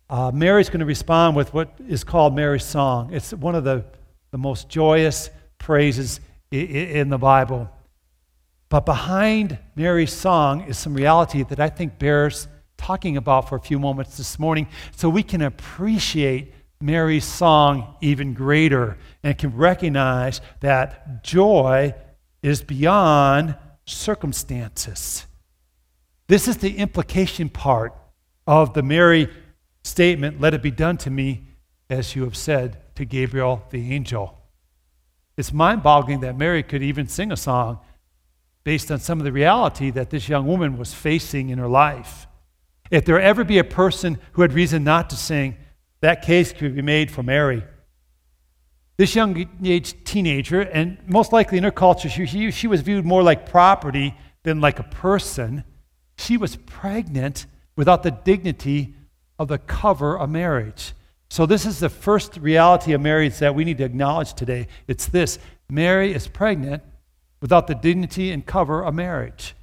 uh, 0.10 0.32
Mary's 0.34 0.70
going 0.70 0.80
to 0.80 0.86
respond 0.86 1.36
with 1.36 1.54
what 1.54 1.74
is 1.88 2.04
called 2.04 2.36
Mary's 2.36 2.64
song. 2.64 3.14
It's 3.14 3.34
one 3.34 3.56
of 3.56 3.64
the, 3.64 3.84
the 4.32 4.38
most 4.38 4.70
joyous 4.70 5.30
praises 5.58 6.20
in 6.52 7.10
the 7.10 7.18
Bible. 7.18 7.70
But 8.70 8.86
behind 8.86 9.58
Mary's 9.76 10.14
song 10.14 10.62
is 10.62 10.78
some 10.78 10.94
reality 10.94 11.44
that 11.44 11.60
I 11.60 11.70
think 11.70 12.00
bears 12.00 12.48
talking 12.78 13.18
about 13.18 13.50
for 13.50 13.56
a 13.56 13.60
few 13.60 13.80
moments 13.80 14.18
this 14.18 14.38
morning 14.38 14.68
so 14.96 15.10
we 15.10 15.24
can 15.24 15.42
appreciate 15.42 16.54
Mary's 16.82 17.24
song 17.24 17.96
even 18.02 18.34
greater 18.34 18.98
and 19.24 19.38
can 19.38 19.56
recognize 19.56 20.42
that 20.60 21.24
joy 21.24 21.94
is 22.42 22.62
beyond 22.62 23.56
circumstances. 23.86 25.26
This 26.28 26.48
is 26.48 26.58
the 26.58 26.78
implication 26.78 27.50
part 27.50 27.94
of 28.48 28.74
the 28.74 28.84
Mary 28.84 29.30
statement, 29.84 30.40
Let 30.40 30.54
it 30.54 30.62
be 30.62 30.72
done 30.72 30.98
to 30.98 31.10
me 31.10 31.48
as 31.90 32.16
you 32.16 32.24
have 32.24 32.38
said 32.38 32.96
to 32.96 33.06
Gabriel 33.06 33.64
the 33.70 33.94
angel. 33.94 34.40
It's 35.38 35.52
mind 35.52 35.84
boggling 35.84 36.22
that 36.22 36.38
Mary 36.38 36.64
could 36.64 36.84
even 36.84 37.08
sing 37.08 37.32
a 37.32 37.38
song 37.38 37.80
based 38.64 38.92
on 38.92 39.00
some 39.00 39.20
of 39.20 39.26
the 39.26 39.32
reality 39.32 39.90
that 39.92 40.10
this 40.10 40.30
young 40.30 40.48
woman 40.48 40.78
was 40.78 40.94
facing 40.94 41.50
in 41.50 41.58
her 41.58 41.68
life. 41.68 42.28
If 42.92 43.06
there 43.06 43.20
ever 43.20 43.44
be 43.44 43.58
a 43.58 43.64
person 43.64 44.20
who 44.34 44.44
had 44.44 44.54
reason 44.54 44.84
not 44.84 45.10
to 45.10 45.16
sing, 45.16 45.58
that 46.02 46.22
case 46.22 46.54
could 46.54 46.76
be 46.76 46.82
made 46.82 47.12
for 47.12 47.24
Mary. 47.24 47.64
This 48.98 49.16
young 49.16 49.48
age 49.64 50.04
teenager, 50.04 50.62
and 50.62 50.98
most 51.08 51.34
likely 51.34 51.58
in 51.58 51.64
her 51.64 51.72
culture, 51.72 52.10
she, 52.10 52.52
she 52.52 52.68
was 52.68 52.82
viewed 52.82 53.06
more 53.06 53.24
like 53.24 53.50
property 53.50 54.16
than 54.44 54.62
like 54.62 54.80
a 54.80 54.84
person. 54.84 55.64
She 56.18 56.38
was 56.38 56.58
pregnant 56.58 57.48
without 57.76 58.04
the 58.04 58.12
dignity 58.12 58.94
of 59.40 59.48
the 59.48 59.58
cover 59.58 60.18
of 60.18 60.30
marriage. 60.30 60.94
So, 61.30 61.48
this 61.48 61.66
is 61.66 61.80
the 61.80 61.90
first 61.90 62.38
reality 62.38 62.94
of 62.94 63.02
marriage 63.02 63.40
that 63.40 63.56
we 63.56 63.64
need 63.64 63.80
to 63.80 63.84
acknowledge 63.84 64.36
today. 64.36 64.68
It's 64.88 65.08
this 65.08 65.40
Mary 65.68 66.14
is 66.14 66.28
pregnant 66.28 66.84
without 67.42 67.66
the 67.66 67.74
dignity 67.74 68.32
and 68.32 68.46
cover 68.46 68.84
of 68.84 68.94
marriage. 68.94 69.56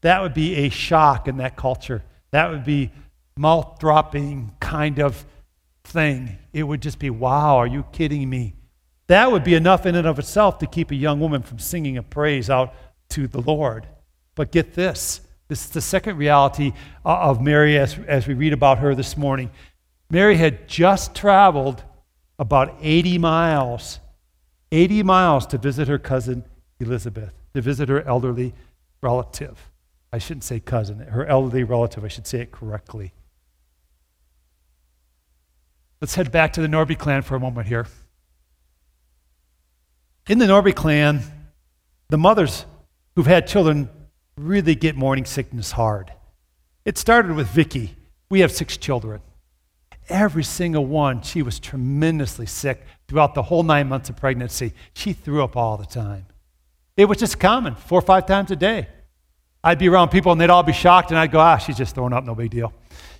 That 0.00 0.22
would 0.22 0.34
be 0.34 0.56
a 0.56 0.68
shock 0.68 1.28
in 1.28 1.36
that 1.36 1.56
culture. 1.56 2.02
That 2.32 2.50
would 2.50 2.64
be 2.64 2.90
mouth 3.36 3.78
dropping 3.78 4.56
kind 4.58 4.98
of 4.98 5.24
thing. 5.84 6.38
It 6.52 6.64
would 6.64 6.82
just 6.82 6.98
be, 6.98 7.10
wow, 7.10 7.58
are 7.58 7.66
you 7.66 7.84
kidding 7.92 8.28
me? 8.28 8.54
That 9.12 9.30
would 9.30 9.44
be 9.44 9.52
enough 9.52 9.84
in 9.84 9.94
and 9.94 10.06
of 10.06 10.18
itself 10.18 10.58
to 10.60 10.66
keep 10.66 10.90
a 10.90 10.94
young 10.94 11.20
woman 11.20 11.42
from 11.42 11.58
singing 11.58 11.98
a 11.98 12.02
praise 12.02 12.48
out 12.48 12.72
to 13.10 13.28
the 13.28 13.42
Lord. 13.42 13.86
But 14.34 14.50
get 14.50 14.72
this 14.72 15.20
this 15.48 15.66
is 15.66 15.70
the 15.70 15.82
second 15.82 16.16
reality 16.16 16.72
uh, 17.04 17.18
of 17.18 17.42
Mary 17.42 17.76
as, 17.76 17.98
as 18.08 18.26
we 18.26 18.32
read 18.32 18.54
about 18.54 18.78
her 18.78 18.94
this 18.94 19.18
morning. 19.18 19.50
Mary 20.08 20.36
had 20.36 20.66
just 20.66 21.14
traveled 21.14 21.84
about 22.38 22.74
80 22.80 23.18
miles, 23.18 24.00
80 24.70 25.02
miles 25.02 25.46
to 25.48 25.58
visit 25.58 25.88
her 25.88 25.98
cousin 25.98 26.46
Elizabeth, 26.80 27.34
to 27.52 27.60
visit 27.60 27.90
her 27.90 28.00
elderly 28.08 28.54
relative. 29.02 29.70
I 30.10 30.16
shouldn't 30.16 30.44
say 30.44 30.58
cousin, 30.58 31.00
her 31.00 31.26
elderly 31.26 31.64
relative, 31.64 32.02
I 32.02 32.08
should 32.08 32.26
say 32.26 32.40
it 32.40 32.50
correctly. 32.50 33.12
Let's 36.00 36.14
head 36.14 36.32
back 36.32 36.54
to 36.54 36.62
the 36.62 36.66
Norby 36.66 36.98
clan 36.98 37.20
for 37.20 37.36
a 37.36 37.40
moment 37.40 37.68
here. 37.68 37.86
In 40.28 40.38
the 40.38 40.46
Norby 40.46 40.74
clan, 40.74 41.20
the 42.08 42.16
mothers 42.16 42.64
who've 43.16 43.26
had 43.26 43.48
children 43.48 43.90
really 44.36 44.76
get 44.76 44.94
morning 44.94 45.24
sickness 45.24 45.72
hard. 45.72 46.12
It 46.84 46.96
started 46.96 47.34
with 47.34 47.48
Vicky. 47.48 47.96
We 48.30 48.40
have 48.40 48.52
six 48.52 48.76
children. 48.76 49.20
Every 50.08 50.44
single 50.44 50.86
one, 50.86 51.22
she 51.22 51.42
was 51.42 51.58
tremendously 51.58 52.46
sick 52.46 52.84
throughout 53.08 53.34
the 53.34 53.42
whole 53.42 53.64
nine 53.64 53.88
months 53.88 54.10
of 54.10 54.16
pregnancy. 54.16 54.74
She 54.94 55.12
threw 55.12 55.42
up 55.42 55.56
all 55.56 55.76
the 55.76 55.86
time. 55.86 56.26
It 56.96 57.06
was 57.06 57.18
just 57.18 57.40
common, 57.40 57.74
four 57.74 57.98
or 57.98 58.02
five 58.02 58.26
times 58.26 58.50
a 58.50 58.56
day. 58.56 58.88
I'd 59.64 59.78
be 59.78 59.88
around 59.88 60.10
people 60.10 60.32
and 60.32 60.40
they'd 60.40 60.50
all 60.50 60.62
be 60.62 60.72
shocked, 60.72 61.10
and 61.10 61.18
I'd 61.18 61.32
go, 61.32 61.40
ah, 61.40 61.56
she's 61.56 61.76
just 61.76 61.94
throwing 61.94 62.12
up, 62.12 62.24
no 62.24 62.34
big 62.34 62.50
deal. 62.50 62.72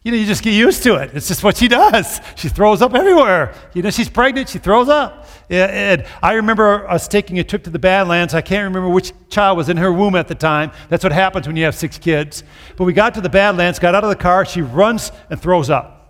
You 0.05 0.11
know, 0.11 0.17
you 0.19 0.27
just 0.27 0.43
get 0.43 0.53
used 0.53 0.83
to 0.83 0.97
it. 0.97 1.11
It's 1.15 1.29
just 1.29 1.45
what 1.45 1.57
she 1.57 1.69
does. 1.69 2.21
She 2.35 2.49
throws 2.49 2.83
up 2.83 2.93
everywhere. 2.93 3.55
You 3.73 3.83
know, 3.83 3.91
she's 3.91 4.09
pregnant, 4.09 4.49
she 4.49 4.59
throws 4.59 4.89
up. 4.89 5.29
And 5.49 6.05
I 6.21 6.33
remember 6.35 6.89
us 6.91 7.07
taking 7.07 7.39
a 7.39 7.45
trip 7.45 7.63
to 7.65 7.71
the 7.71 7.79
Badlands. 7.79 8.35
I 8.35 8.41
can't 8.41 8.65
remember 8.65 8.89
which 8.89 9.13
child 9.29 9.57
was 9.59 9.69
in 9.69 9.77
her 9.77 9.93
womb 9.93 10.17
at 10.17 10.27
the 10.27 10.35
time. 10.35 10.73
That's 10.89 11.05
what 11.05 11.13
happens 11.13 11.47
when 11.47 11.57
you 11.57 11.65
have 11.65 11.77
six 11.77 11.99
kids. 11.99 12.43
But 12.77 12.85
we 12.85 12.93
got 12.93 13.15
to 13.15 13.21
the 13.21 13.29
Badlands, 13.29 13.79
got 13.79 13.95
out 13.95 14.03
of 14.03 14.11
the 14.11 14.17
car, 14.17 14.45
she 14.45 14.61
runs 14.61 15.13
and 15.31 15.41
throws 15.41 15.71
up. 15.71 16.02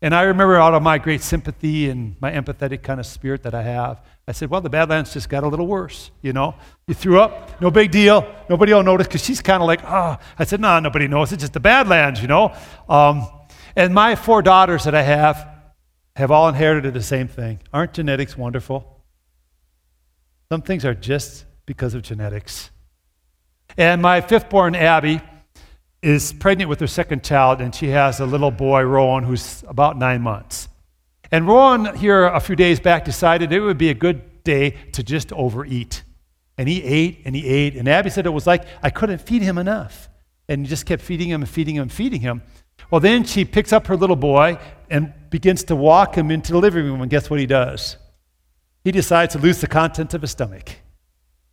And 0.00 0.14
I 0.14 0.22
remember 0.22 0.56
out 0.56 0.74
of 0.74 0.82
my 0.82 0.98
great 0.98 1.22
sympathy 1.22 1.88
and 1.90 2.14
my 2.20 2.30
empathetic 2.30 2.82
kind 2.82 3.00
of 3.00 3.06
spirit 3.06 3.42
that 3.42 3.54
I 3.54 3.62
have, 3.62 4.00
I 4.28 4.32
said, 4.32 4.48
Well, 4.48 4.60
the 4.60 4.70
Badlands 4.70 5.12
just 5.12 5.28
got 5.28 5.42
a 5.42 5.48
little 5.48 5.66
worse, 5.66 6.10
you 6.22 6.32
know? 6.32 6.54
You 6.86 6.94
threw 6.94 7.20
up, 7.20 7.60
no 7.60 7.70
big 7.70 7.90
deal. 7.90 8.32
Nobody 8.48 8.72
will 8.72 8.84
notice 8.84 9.08
because 9.08 9.24
she's 9.24 9.40
kind 9.40 9.60
of 9.60 9.66
like, 9.66 9.80
Ah. 9.84 10.18
Oh. 10.20 10.34
I 10.38 10.44
said, 10.44 10.60
No, 10.60 10.68
nah, 10.68 10.80
nobody 10.80 11.08
knows. 11.08 11.32
It's 11.32 11.40
just 11.40 11.52
the 11.52 11.60
Badlands, 11.60 12.22
you 12.22 12.28
know? 12.28 12.54
Um, 12.88 13.26
and 13.74 13.92
my 13.92 14.14
four 14.14 14.40
daughters 14.40 14.84
that 14.84 14.94
I 14.94 15.02
have 15.02 15.48
have 16.14 16.30
all 16.30 16.48
inherited 16.48 16.94
the 16.94 17.02
same 17.02 17.26
thing. 17.26 17.60
Aren't 17.72 17.94
genetics 17.94 18.36
wonderful? 18.36 19.02
Some 20.50 20.62
things 20.62 20.84
are 20.84 20.94
just 20.94 21.44
because 21.66 21.94
of 21.94 22.02
genetics. 22.02 22.70
And 23.76 24.00
my 24.00 24.20
fifth 24.20 24.48
born, 24.48 24.74
Abby, 24.74 25.20
is 26.02 26.32
pregnant 26.32 26.68
with 26.68 26.80
her 26.80 26.86
second 26.86 27.24
child, 27.24 27.60
and 27.60 27.74
she 27.74 27.88
has 27.88 28.20
a 28.20 28.26
little 28.26 28.50
boy, 28.50 28.82
Rowan, 28.82 29.24
who's 29.24 29.64
about 29.66 29.98
nine 29.98 30.22
months. 30.22 30.68
And 31.30 31.46
Rowan, 31.46 31.96
here 31.96 32.26
a 32.26 32.40
few 32.40 32.56
days 32.56 32.80
back, 32.80 33.04
decided 33.04 33.52
it 33.52 33.60
would 33.60 33.78
be 33.78 33.90
a 33.90 33.94
good 33.94 34.44
day 34.44 34.70
to 34.92 35.02
just 35.02 35.32
overeat. 35.32 36.02
And 36.56 36.68
he 36.68 36.82
ate 36.82 37.22
and 37.24 37.36
he 37.36 37.46
ate. 37.46 37.76
And 37.76 37.86
Abby 37.86 38.10
said 38.10 38.26
it 38.26 38.30
was 38.30 38.46
like 38.46 38.64
I 38.82 38.90
couldn't 38.90 39.18
feed 39.18 39.42
him 39.42 39.58
enough. 39.58 40.08
And 40.48 40.62
he 40.62 40.68
just 40.68 40.86
kept 40.86 41.02
feeding 41.02 41.28
him 41.28 41.42
and 41.42 41.48
feeding 41.48 41.76
him 41.76 41.82
and 41.82 41.92
feeding 41.92 42.20
him. 42.20 42.42
Well, 42.90 43.00
then 43.00 43.24
she 43.24 43.44
picks 43.44 43.72
up 43.72 43.86
her 43.88 43.96
little 43.96 44.16
boy 44.16 44.58
and 44.88 45.12
begins 45.28 45.64
to 45.64 45.76
walk 45.76 46.16
him 46.16 46.30
into 46.30 46.52
the 46.52 46.58
living 46.58 46.84
room. 46.84 47.02
And 47.02 47.10
guess 47.10 47.28
what 47.28 47.38
he 47.38 47.46
does? 47.46 47.96
He 48.82 48.90
decides 48.90 49.34
to 49.34 49.38
lose 49.38 49.60
the 49.60 49.66
contents 49.66 50.14
of 50.14 50.22
his 50.22 50.30
stomach. 50.30 50.70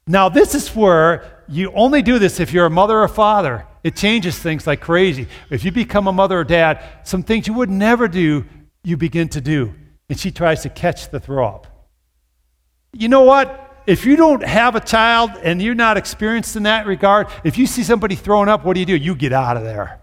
Now, 0.07 0.29
this 0.29 0.55
is 0.55 0.73
where 0.73 1.34
you 1.47 1.71
only 1.73 2.01
do 2.01 2.19
this 2.19 2.39
if 2.39 2.53
you're 2.53 2.65
a 2.65 2.69
mother 2.69 2.99
or 2.99 3.07
father. 3.07 3.65
It 3.83 3.95
changes 3.95 4.37
things 4.37 4.65
like 4.65 4.81
crazy. 4.81 5.27
If 5.49 5.63
you 5.63 5.71
become 5.71 6.07
a 6.07 6.11
mother 6.11 6.39
or 6.39 6.43
dad, 6.43 6.83
some 7.03 7.23
things 7.23 7.47
you 7.47 7.53
would 7.53 7.69
never 7.69 8.07
do 8.07 8.45
you 8.83 8.97
begin 8.97 9.29
to 9.29 9.41
do. 9.41 9.73
And 10.09 10.19
she 10.19 10.31
tries 10.31 10.63
to 10.63 10.69
catch 10.69 11.09
the 11.09 11.19
throw 11.19 11.47
up. 11.47 11.67
You 12.93 13.09
know 13.09 13.23
what? 13.23 13.83
If 13.87 14.05
you 14.05 14.15
don't 14.15 14.43
have 14.43 14.75
a 14.75 14.79
child 14.79 15.31
and 15.43 15.61
you're 15.61 15.75
not 15.75 15.97
experienced 15.97 16.55
in 16.55 16.63
that 16.63 16.87
regard, 16.87 17.27
if 17.43 17.57
you 17.57 17.67
see 17.67 17.83
somebody 17.83 18.15
throwing 18.15 18.49
up, 18.49 18.65
what 18.65 18.73
do 18.73 18.79
you 18.79 18.85
do? 18.85 18.95
You 18.95 19.15
get 19.15 19.33
out 19.33 19.57
of 19.57 19.63
there. 19.63 20.01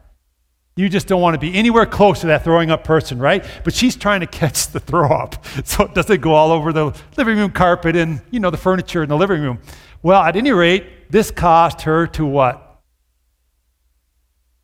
You 0.77 0.89
just 0.89 1.07
don't 1.07 1.21
want 1.21 1.35
to 1.35 1.39
be 1.39 1.55
anywhere 1.55 1.85
close 1.85 2.21
to 2.21 2.29
that 2.29 2.45
throwing 2.45 2.71
up 2.71 2.83
person, 2.85 3.19
right? 3.19 3.45
But 3.63 3.75
she's 3.75 3.95
trying 3.95 4.21
to 4.21 4.27
catch 4.27 4.69
the 4.69 4.81
throw 4.81 5.09
up 5.09 5.45
so 5.65 5.85
it 5.85 5.95
doesn't 5.95 6.21
go 6.21 6.35
all 6.35 6.51
over 6.51 6.73
the 6.73 6.97
living 7.17 7.37
room 7.37 7.51
carpet 7.51 7.97
and, 7.97 8.23
you 8.31 8.41
know, 8.41 8.51
the 8.51 8.57
furniture 8.57 9.03
in 9.03 9.09
the 9.09 9.17
living 9.17 9.43
room. 9.43 9.59
Well, 10.03 10.23
at 10.23 10.37
any 10.37 10.53
rate, 10.53 10.85
this 11.13 11.31
caused 11.31 11.83
her 11.83 12.07
to 12.07 12.25
what? 12.25 12.81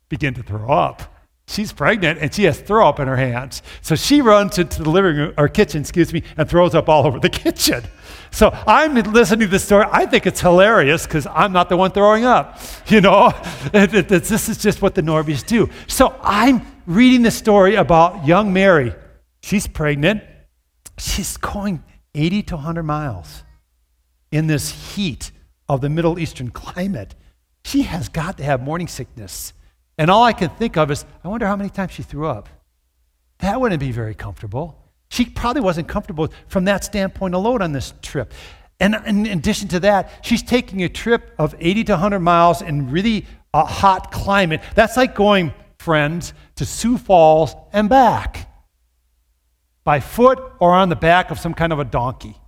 Begin 0.09 0.33
to 0.33 0.41
throw 0.41 0.67
up. 0.67 1.03
She's 1.47 1.71
pregnant 1.71 2.19
and 2.19 2.33
she 2.33 2.45
has 2.45 2.59
throw 2.59 2.89
up 2.89 2.99
in 2.99 3.07
her 3.07 3.15
hands. 3.15 3.61
So 3.81 3.95
she 3.95 4.21
runs 4.21 4.57
into 4.57 4.81
the 4.81 4.89
living 4.89 5.15
room 5.15 5.33
or 5.37 5.47
kitchen, 5.47 5.81
excuse 5.81 6.11
me, 6.11 6.23
and 6.37 6.49
throws 6.49 6.73
up 6.73 6.89
all 6.89 7.05
over 7.05 7.19
the 7.19 7.29
kitchen. 7.43 7.83
So 8.31 8.49
I'm 8.65 8.95
listening 8.95 9.41
to 9.41 9.51
this 9.51 9.63
story. 9.63 9.85
I 9.91 10.07
think 10.07 10.25
it's 10.25 10.41
hilarious 10.41 11.05
because 11.05 11.27
I'm 11.27 11.51
not 11.51 11.69
the 11.69 11.77
one 11.77 11.91
throwing 11.91 12.25
up. 12.25 12.59
You 12.87 13.01
know, 13.01 13.29
this 13.71 14.49
is 14.49 14.57
just 14.57 14.81
what 14.81 14.95
the 14.95 15.03
Norbys 15.03 15.45
do. 15.45 15.69
So 15.85 16.15
I'm 16.23 16.65
reading 16.87 17.21
the 17.21 17.29
story 17.29 17.75
about 17.75 18.25
young 18.25 18.51
Mary. 18.51 18.95
She's 19.43 19.67
pregnant. 19.67 20.23
She's 20.97 21.37
going 21.37 21.83
80 22.15 22.41
to 22.43 22.55
100 22.55 22.81
miles 22.81 23.43
in 24.31 24.47
this 24.47 24.95
heat 24.95 25.31
of 25.69 25.81
the 25.81 25.89
Middle 25.89 26.19
Eastern 26.19 26.49
climate. 26.49 27.15
She 27.63 27.83
has 27.83 28.09
got 28.09 28.37
to 28.37 28.43
have 28.43 28.61
morning 28.61 28.87
sickness. 28.87 29.53
And 29.97 30.09
all 30.09 30.23
I 30.23 30.33
can 30.33 30.49
think 30.49 30.75
of 30.75 30.89
is, 30.91 31.05
I 31.23 31.27
wonder 31.27 31.45
how 31.45 31.55
many 31.55 31.69
times 31.69 31.91
she 31.91 32.03
threw 32.03 32.27
up. 32.27 32.49
That 33.39 33.61
wouldn't 33.61 33.79
be 33.79 33.91
very 33.91 34.15
comfortable. 34.15 34.77
She 35.09 35.25
probably 35.25 35.61
wasn't 35.61 35.87
comfortable 35.87 36.29
from 36.47 36.65
that 36.65 36.83
standpoint 36.83 37.35
alone 37.35 37.61
on 37.61 37.71
this 37.71 37.93
trip. 38.01 38.33
And 38.79 38.95
in 39.05 39.25
addition 39.25 39.67
to 39.69 39.79
that, 39.81 40.25
she's 40.25 40.41
taking 40.41 40.83
a 40.83 40.89
trip 40.89 41.33
of 41.37 41.53
80 41.59 41.85
to 41.85 41.93
100 41.93 42.19
miles 42.19 42.61
in 42.61 42.89
really 42.89 43.25
a 43.53 43.65
hot 43.65 44.11
climate. 44.11 44.61
That's 44.75 44.95
like 44.95 45.15
going, 45.15 45.53
friends, 45.77 46.33
to 46.55 46.65
Sioux 46.65 46.97
Falls 46.97 47.55
and 47.73 47.89
back 47.89 48.49
by 49.83 49.99
foot 49.99 50.39
or 50.59 50.73
on 50.73 50.89
the 50.89 50.95
back 50.95 51.29
of 51.31 51.39
some 51.39 51.53
kind 51.53 51.73
of 51.73 51.79
a 51.79 51.83
donkey. 51.83 52.38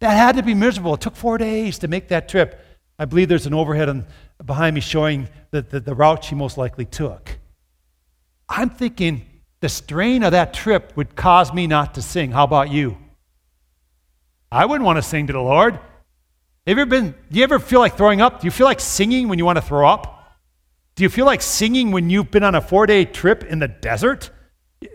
That 0.00 0.16
had 0.16 0.36
to 0.36 0.42
be 0.42 0.54
miserable. 0.54 0.94
It 0.94 1.00
took 1.00 1.16
four 1.16 1.38
days 1.38 1.78
to 1.78 1.88
make 1.88 2.08
that 2.08 2.28
trip. 2.28 2.60
I 2.98 3.04
believe 3.04 3.28
there's 3.28 3.46
an 3.46 3.54
overhead 3.54 3.88
on, 3.88 4.06
behind 4.44 4.74
me 4.74 4.80
showing 4.80 5.28
the, 5.50 5.62
the, 5.62 5.80
the 5.80 5.94
route 5.94 6.24
she 6.24 6.34
most 6.34 6.58
likely 6.58 6.84
took. 6.84 7.38
I'm 8.48 8.70
thinking 8.70 9.26
the 9.60 9.68
strain 9.68 10.22
of 10.22 10.32
that 10.32 10.52
trip 10.52 10.92
would 10.96 11.14
cause 11.14 11.52
me 11.52 11.66
not 11.66 11.94
to 11.94 12.02
sing. 12.02 12.32
How 12.32 12.44
about 12.44 12.70
you? 12.70 12.96
I 14.50 14.66
wouldn't 14.66 14.84
want 14.84 14.96
to 14.96 15.02
sing 15.02 15.26
to 15.28 15.32
the 15.32 15.40
Lord. 15.40 15.74
Have 15.74 16.76
you 16.76 16.82
ever 16.82 16.86
been, 16.86 17.14
do 17.30 17.38
you 17.38 17.44
ever 17.44 17.58
feel 17.58 17.80
like 17.80 17.96
throwing 17.96 18.20
up? 18.20 18.40
Do 18.40 18.46
you 18.46 18.50
feel 18.50 18.66
like 18.66 18.80
singing 18.80 19.28
when 19.28 19.38
you 19.38 19.44
want 19.44 19.56
to 19.56 19.62
throw 19.62 19.88
up? 19.88 20.38
Do 20.94 21.02
you 21.02 21.08
feel 21.08 21.26
like 21.26 21.40
singing 21.42 21.92
when 21.92 22.10
you've 22.10 22.30
been 22.30 22.42
on 22.42 22.54
a 22.54 22.60
four 22.60 22.86
day 22.86 23.04
trip 23.04 23.44
in 23.44 23.58
the 23.58 23.68
desert? 23.68 24.30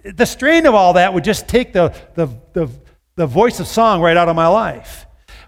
The 0.04 0.26
strain 0.26 0.66
of 0.66 0.76
all 0.76 0.94
that 0.94 1.14
would 1.14 1.24
just 1.24 1.48
take 1.48 1.74
the, 1.74 1.96
the, 2.16 2.28
the, 2.54 2.70
the 3.16 3.28
voice 3.28 3.60
of 3.60 3.68
song 3.68 4.02
right 4.02 4.18
out 4.18 4.30
of 4.30 4.36
my 4.36 4.48
life. 4.48 5.06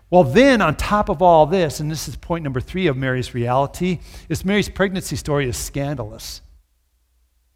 Well, 0.10 0.24
then, 0.24 0.62
on 0.62 0.76
top 0.78 1.10
of 1.10 1.22
all 1.22 1.46
this, 1.46 1.82
and 1.82 1.92
this 1.92 2.08
is 2.08 2.16
point 2.16 2.44
number 2.44 2.62
three 2.62 2.88
of 2.88 2.96
Mary's 2.96 3.34
reality, 3.34 4.00
is 4.30 4.46
Mary's 4.46 4.70
pregnancy 4.70 5.18
story 5.18 5.50
is 5.50 5.58
scandalous. 5.58 6.42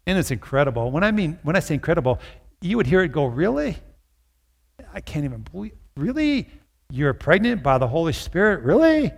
And 0.06 0.18
it's 0.18 0.30
incredible. 0.30 0.90
When 0.90 1.02
I 1.02 1.12
mean, 1.12 1.38
when 1.42 1.56
I 1.56 1.60
say 1.60 1.74
incredible, 1.74 2.20
you 2.60 2.76
would 2.76 2.86
hear 2.86 3.02
it 3.02 3.08
go, 3.08 3.24
really? 3.24 3.78
I 4.92 5.00
can't 5.00 5.24
even 5.24 5.46
believe, 5.50 5.72
really? 5.96 6.50
You're 6.90 7.14
pregnant 7.14 7.62
by 7.62 7.78
the 7.78 7.88
Holy 7.88 8.12
Spirit? 8.12 8.62
Really? 8.62 9.12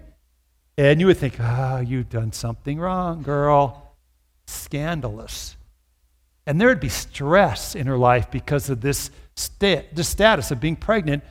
And 0.78 1.00
you 1.00 1.06
would 1.06 1.16
think, 1.16 1.34
oh, 1.40 1.82
you've 1.84 2.08
done 2.08 2.32
something 2.32 2.78
wrong, 2.78 3.22
girl. 3.22 3.96
Scandalous. 4.46 5.56
And 6.46 6.60
there 6.60 6.68
would 6.68 6.80
be 6.80 6.88
stress 6.88 7.74
in 7.74 7.86
her 7.86 7.96
life 7.96 8.30
because 8.30 8.68
of 8.70 8.80
this, 8.80 9.10
sta- 9.34 9.86
this 9.92 10.08
status 10.08 10.50
of 10.50 10.60
being 10.60 10.76
pregnant 10.76 11.24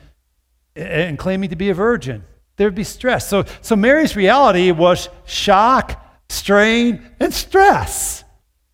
and 0.74 1.18
claiming 1.18 1.50
to 1.50 1.56
be 1.56 1.70
a 1.70 1.74
virgin. 1.74 2.24
There 2.56 2.66
would 2.66 2.74
be 2.74 2.84
stress. 2.84 3.28
So, 3.28 3.44
so 3.62 3.76
Mary's 3.76 4.16
reality 4.16 4.70
was 4.70 5.08
shock, 5.24 6.04
strain, 6.28 7.08
and 7.20 7.32
stress. 7.32 8.24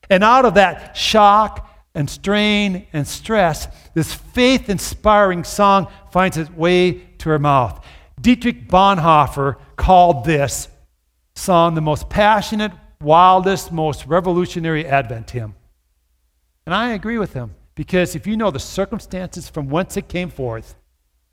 And 0.08 0.24
out 0.24 0.44
of 0.44 0.54
that 0.54 0.96
shock 0.96 1.68
and 1.94 2.08
strain 2.08 2.86
and 2.92 3.06
stress, 3.06 3.68
this 3.94 4.12
faith 4.14 4.68
inspiring 4.68 5.44
song 5.44 5.88
finds 6.10 6.36
its 6.36 6.50
way 6.50 6.92
to 7.18 7.28
her 7.28 7.38
mouth. 7.38 7.84
Dietrich 8.20 8.68
Bonhoeffer 8.68 9.56
called 9.76 10.24
this 10.24 10.68
song 11.34 11.74
the 11.74 11.80
most 11.80 12.08
passionate, 12.08 12.72
wildest, 13.00 13.72
most 13.72 14.06
revolutionary 14.06 14.86
Advent 14.86 15.30
hymn. 15.30 15.54
And 16.66 16.74
I 16.74 16.90
agree 16.92 17.18
with 17.18 17.32
him 17.32 17.54
because 17.74 18.14
if 18.14 18.26
you 18.26 18.36
know 18.36 18.50
the 18.50 18.60
circumstances 18.60 19.48
from 19.48 19.68
whence 19.68 19.96
it 19.96 20.08
came 20.08 20.30
forth 20.30 20.74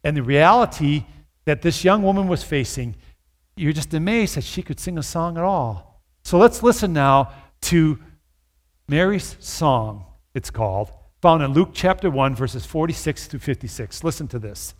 and 0.03 0.15
the 0.15 0.23
reality 0.23 1.05
that 1.45 1.61
this 1.61 1.83
young 1.83 2.03
woman 2.03 2.27
was 2.27 2.43
facing, 2.43 2.95
you're 3.55 3.73
just 3.73 3.93
amazed 3.93 4.35
that 4.35 4.43
she 4.43 4.61
could 4.61 4.79
sing 4.79 4.97
a 4.97 5.03
song 5.03 5.37
at 5.37 5.43
all. 5.43 6.01
So 6.23 6.37
let's 6.37 6.63
listen 6.63 6.93
now 6.93 7.31
to 7.61 7.99
Mary's 8.87 9.35
song, 9.39 10.05
it's 10.33 10.49
called, 10.49 10.91
found 11.21 11.43
in 11.43 11.53
Luke 11.53 11.71
chapter 11.73 12.09
1, 12.09 12.35
verses 12.35 12.65
46 12.65 13.27
through 13.27 13.39
56. 13.39 14.03
Listen 14.03 14.27
to 14.29 14.39
this. 14.39 14.73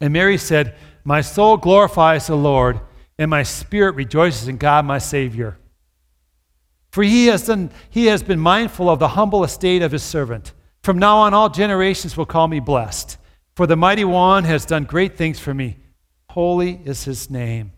And 0.00 0.12
Mary 0.12 0.38
said, 0.38 0.74
My 1.04 1.20
soul 1.20 1.56
glorifies 1.56 2.26
the 2.26 2.36
Lord, 2.36 2.80
and 3.18 3.30
my 3.30 3.42
spirit 3.42 3.94
rejoices 3.94 4.48
in 4.48 4.56
God 4.56 4.84
my 4.84 4.98
Savior. 4.98 5.58
For 6.94 7.02
he 7.02 7.26
has, 7.26 7.46
done, 7.48 7.72
he 7.90 8.06
has 8.06 8.22
been 8.22 8.38
mindful 8.38 8.88
of 8.88 9.00
the 9.00 9.08
humble 9.08 9.42
estate 9.42 9.82
of 9.82 9.90
his 9.90 10.04
servant. 10.04 10.52
From 10.84 10.96
now 10.96 11.16
on, 11.16 11.34
all 11.34 11.48
generations 11.48 12.16
will 12.16 12.24
call 12.24 12.46
me 12.46 12.60
blessed. 12.60 13.18
For 13.56 13.66
the 13.66 13.74
mighty 13.74 14.04
one 14.04 14.44
has 14.44 14.64
done 14.64 14.84
great 14.84 15.16
things 15.16 15.40
for 15.40 15.52
me. 15.52 15.78
Holy 16.30 16.80
is 16.84 17.02
his 17.02 17.28
name. 17.28 17.72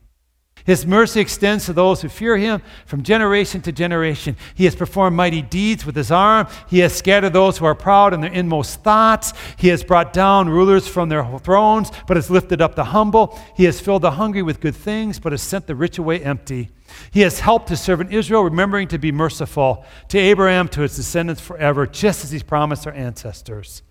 His 0.67 0.85
mercy 0.85 1.21
extends 1.21 1.65
to 1.67 1.73
those 1.73 2.03
who 2.03 2.09
fear 2.09 2.37
him 2.37 2.61
from 2.87 3.05
generation 3.05 3.63
to 3.63 3.73
generation. 3.73 4.37
He 4.57 4.65
has 4.65 4.75
performed 4.75 5.17
mighty 5.17 5.41
deeds 5.41 5.87
with 5.87 5.95
his 5.95 6.11
arm. 6.11 6.49
He 6.69 6.81
has 6.81 6.93
scattered 6.93 7.33
those 7.33 7.57
who 7.57 7.65
are 7.65 7.75
proud 7.75 8.13
in 8.13 8.21
their 8.21 8.33
inmost 8.33 8.83
thoughts. 8.83 9.33
He 9.57 9.69
has 9.69 9.85
brought 9.85 10.13
down 10.13 10.49
rulers 10.49 10.89
from 10.89 11.09
their 11.09 11.25
thrones, 11.39 11.93
but 12.09 12.17
has 12.17 12.31
lifted 12.31 12.61
up 12.61 12.75
the 12.75 12.85
humble. 12.85 13.39
He 13.57 13.65
has 13.65 13.81
filled 13.81 14.03
the 14.03 14.11
hungry 14.11 14.43
with 14.43 14.61
good 14.61 14.75
things, 14.75 15.21
but 15.21 15.33
has 15.33 15.41
sent 15.41 15.69
the 15.69 15.77
rich 15.77 15.99
away 15.99 16.21
empty. 16.21 16.71
He 17.13 17.21
has 17.21 17.39
helped 17.39 17.69
his 17.69 17.81
servant 17.81 18.13
Israel, 18.13 18.43
remembering 18.43 18.89
to 18.89 18.99
be 18.99 19.13
merciful 19.13 19.85
to 20.09 20.19
Abraham, 20.19 20.67
to 20.69 20.81
his 20.81 20.97
descendants 20.97 21.41
forever, 21.41 21.87
just 21.87 22.25
as 22.25 22.33
he 22.33 22.41
promised 22.41 22.87
our 22.89 22.93
ancestors. 22.93 23.83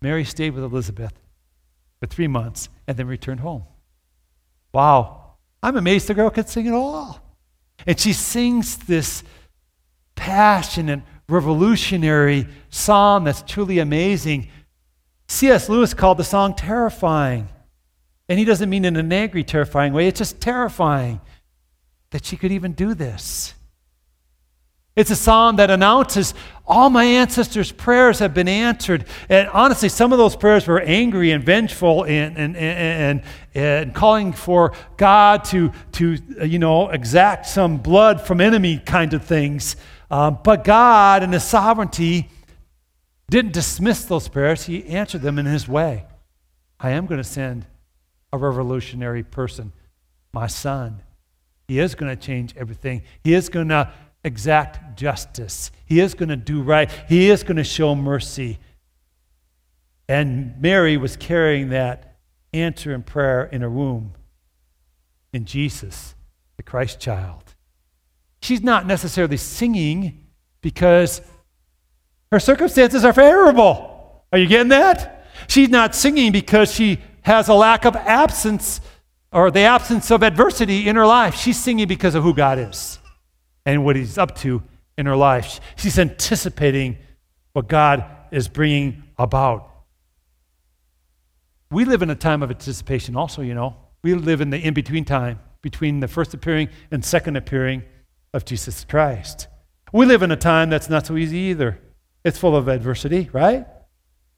Mary 0.00 0.24
stayed 0.24 0.54
with 0.54 0.62
Elizabeth 0.62 1.12
for 1.98 2.06
three 2.06 2.28
months 2.28 2.68
and 2.86 2.96
then 2.96 3.08
returned 3.08 3.40
home. 3.40 3.64
Wow. 4.72 5.19
I'm 5.62 5.76
amazed 5.76 6.06
the 6.06 6.14
girl 6.14 6.30
could 6.30 6.48
sing 6.48 6.66
at 6.66 6.74
all. 6.74 7.20
And 7.86 7.98
she 7.98 8.12
sings 8.12 8.76
this 8.76 9.22
passionate, 10.14 11.00
revolutionary 11.28 12.46
psalm 12.68 13.24
that's 13.24 13.42
truly 13.42 13.78
amazing. 13.78 14.48
C.S. 15.28 15.68
Lewis 15.68 15.94
called 15.94 16.18
the 16.18 16.24
song 16.24 16.54
terrifying. 16.54 17.48
And 18.28 18.38
he 18.38 18.44
doesn't 18.44 18.70
mean 18.70 18.84
in 18.84 18.96
an 18.96 19.12
angry, 19.12 19.44
terrifying 19.44 19.92
way, 19.92 20.06
it's 20.06 20.18
just 20.18 20.40
terrifying 20.40 21.20
that 22.10 22.24
she 22.24 22.36
could 22.36 22.52
even 22.52 22.72
do 22.72 22.94
this. 22.94 23.54
It's 25.00 25.10
a 25.10 25.16
psalm 25.16 25.56
that 25.56 25.70
announces 25.70 26.34
all 26.66 26.90
my 26.90 27.04
ancestors' 27.04 27.72
prayers 27.72 28.18
have 28.18 28.34
been 28.34 28.48
answered. 28.48 29.06
And 29.30 29.48
honestly, 29.48 29.88
some 29.88 30.12
of 30.12 30.18
those 30.18 30.36
prayers 30.36 30.66
were 30.66 30.78
angry 30.78 31.30
and 31.30 31.42
vengeful 31.42 32.04
and, 32.04 32.36
and, 32.36 32.54
and, 32.54 33.22
and, 33.54 33.94
calling 33.94 34.34
for 34.34 34.74
God 34.98 35.44
to, 35.46 35.72
to, 35.92 36.18
you 36.44 36.58
know, 36.58 36.90
exact 36.90 37.46
some 37.46 37.78
blood 37.78 38.20
from 38.20 38.42
enemy 38.42 38.76
kind 38.76 39.14
of 39.14 39.24
things. 39.24 39.74
Um, 40.10 40.38
but 40.44 40.64
God, 40.64 41.22
in 41.22 41.32
His 41.32 41.44
sovereignty, 41.44 42.28
didn't 43.30 43.54
dismiss 43.54 44.04
those 44.04 44.28
prayers. 44.28 44.66
He 44.66 44.84
answered 44.84 45.22
them 45.22 45.38
in 45.38 45.46
His 45.46 45.66
way. 45.66 46.04
I 46.78 46.90
am 46.90 47.06
going 47.06 47.22
to 47.22 47.28
send 47.28 47.64
a 48.34 48.36
revolutionary 48.36 49.22
person, 49.22 49.72
my 50.34 50.46
son. 50.46 51.02
He 51.68 51.78
is 51.78 51.94
going 51.94 52.14
to 52.14 52.22
change 52.22 52.54
everything. 52.54 53.00
He 53.24 53.32
is 53.32 53.48
going 53.48 53.68
to 53.68 53.90
exact 54.24 54.98
justice. 54.98 55.70
He 55.86 56.00
is 56.00 56.14
going 56.14 56.28
to 56.28 56.36
do 56.36 56.62
right. 56.62 56.90
He 57.08 57.30
is 57.30 57.42
going 57.42 57.56
to 57.56 57.64
show 57.64 57.94
mercy. 57.94 58.58
And 60.08 60.60
Mary 60.60 60.96
was 60.96 61.16
carrying 61.16 61.70
that 61.70 62.16
answer 62.52 62.92
in 62.92 63.02
prayer 63.02 63.44
in 63.44 63.62
her 63.62 63.70
womb 63.70 64.12
in 65.32 65.44
Jesus, 65.44 66.14
the 66.56 66.62
Christ 66.62 66.98
child. 67.00 67.54
She's 68.42 68.62
not 68.62 68.86
necessarily 68.86 69.36
singing 69.36 70.26
because 70.60 71.20
her 72.32 72.40
circumstances 72.40 73.04
are 73.04 73.12
favorable. 73.12 74.24
Are 74.32 74.38
you 74.38 74.46
getting 74.46 74.68
that? 74.68 75.26
She's 75.48 75.68
not 75.68 75.94
singing 75.94 76.32
because 76.32 76.72
she 76.72 76.98
has 77.22 77.48
a 77.48 77.54
lack 77.54 77.84
of 77.84 77.96
absence 77.96 78.80
or 79.32 79.50
the 79.50 79.60
absence 79.60 80.10
of 80.10 80.22
adversity 80.22 80.88
in 80.88 80.96
her 80.96 81.06
life. 81.06 81.36
She's 81.36 81.58
singing 81.58 81.86
because 81.86 82.14
of 82.14 82.22
who 82.22 82.34
God 82.34 82.58
is 82.58 82.98
and 83.64 83.84
what 83.84 83.96
He's 83.96 84.18
up 84.18 84.36
to 84.38 84.62
in 84.96 85.06
her 85.06 85.16
life. 85.16 85.60
She's 85.76 85.98
anticipating 85.98 86.98
what 87.52 87.68
God 87.68 88.04
is 88.30 88.48
bringing 88.48 89.02
about. 89.18 89.68
We 91.70 91.84
live 91.84 92.02
in 92.02 92.10
a 92.10 92.14
time 92.14 92.42
of 92.42 92.50
anticipation, 92.50 93.16
also, 93.16 93.42
you 93.42 93.54
know. 93.54 93.76
We 94.02 94.14
live 94.14 94.40
in 94.40 94.50
the 94.50 94.58
in 94.58 94.74
between 94.74 95.04
time 95.04 95.40
between 95.62 96.00
the 96.00 96.08
first 96.08 96.34
appearing 96.34 96.68
and 96.90 97.04
second 97.04 97.36
appearing 97.36 97.82
of 98.32 98.44
Jesus 98.44 98.84
Christ. 98.84 99.46
We 99.92 100.06
live 100.06 100.22
in 100.22 100.30
a 100.30 100.36
time 100.36 100.70
that's 100.70 100.88
not 100.88 101.06
so 101.06 101.16
easy 101.16 101.36
either. 101.36 101.80
It's 102.24 102.38
full 102.38 102.56
of 102.56 102.68
adversity, 102.68 103.28
right? 103.32 103.66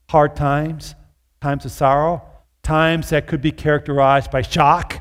Hard 0.09 0.35
times, 0.35 0.95
times 1.41 1.65
of 1.65 1.71
sorrow, 1.71 2.23
times 2.61 3.09
that 3.09 3.27
could 3.27 3.41
be 3.41 3.51
characterized 3.51 4.31
by 4.31 4.41
shock 4.41 4.99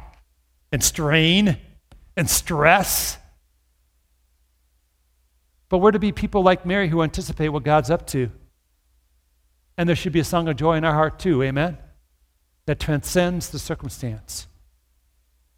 and 0.70 0.82
strain 0.82 1.58
and 2.16 2.28
stress 2.28 3.18
but 5.72 5.78
we're 5.78 5.90
to 5.90 5.98
be 5.98 6.12
people 6.12 6.42
like 6.42 6.66
Mary 6.66 6.86
who 6.88 7.00
anticipate 7.00 7.48
what 7.48 7.62
God's 7.62 7.88
up 7.88 8.06
to. 8.08 8.30
And 9.78 9.88
there 9.88 9.96
should 9.96 10.12
be 10.12 10.20
a 10.20 10.24
song 10.24 10.46
of 10.48 10.56
joy 10.56 10.74
in 10.74 10.84
our 10.84 10.92
heart 10.92 11.18
too, 11.18 11.42
amen? 11.42 11.78
That 12.66 12.78
transcends 12.78 13.48
the 13.48 13.58
circumstance. 13.58 14.48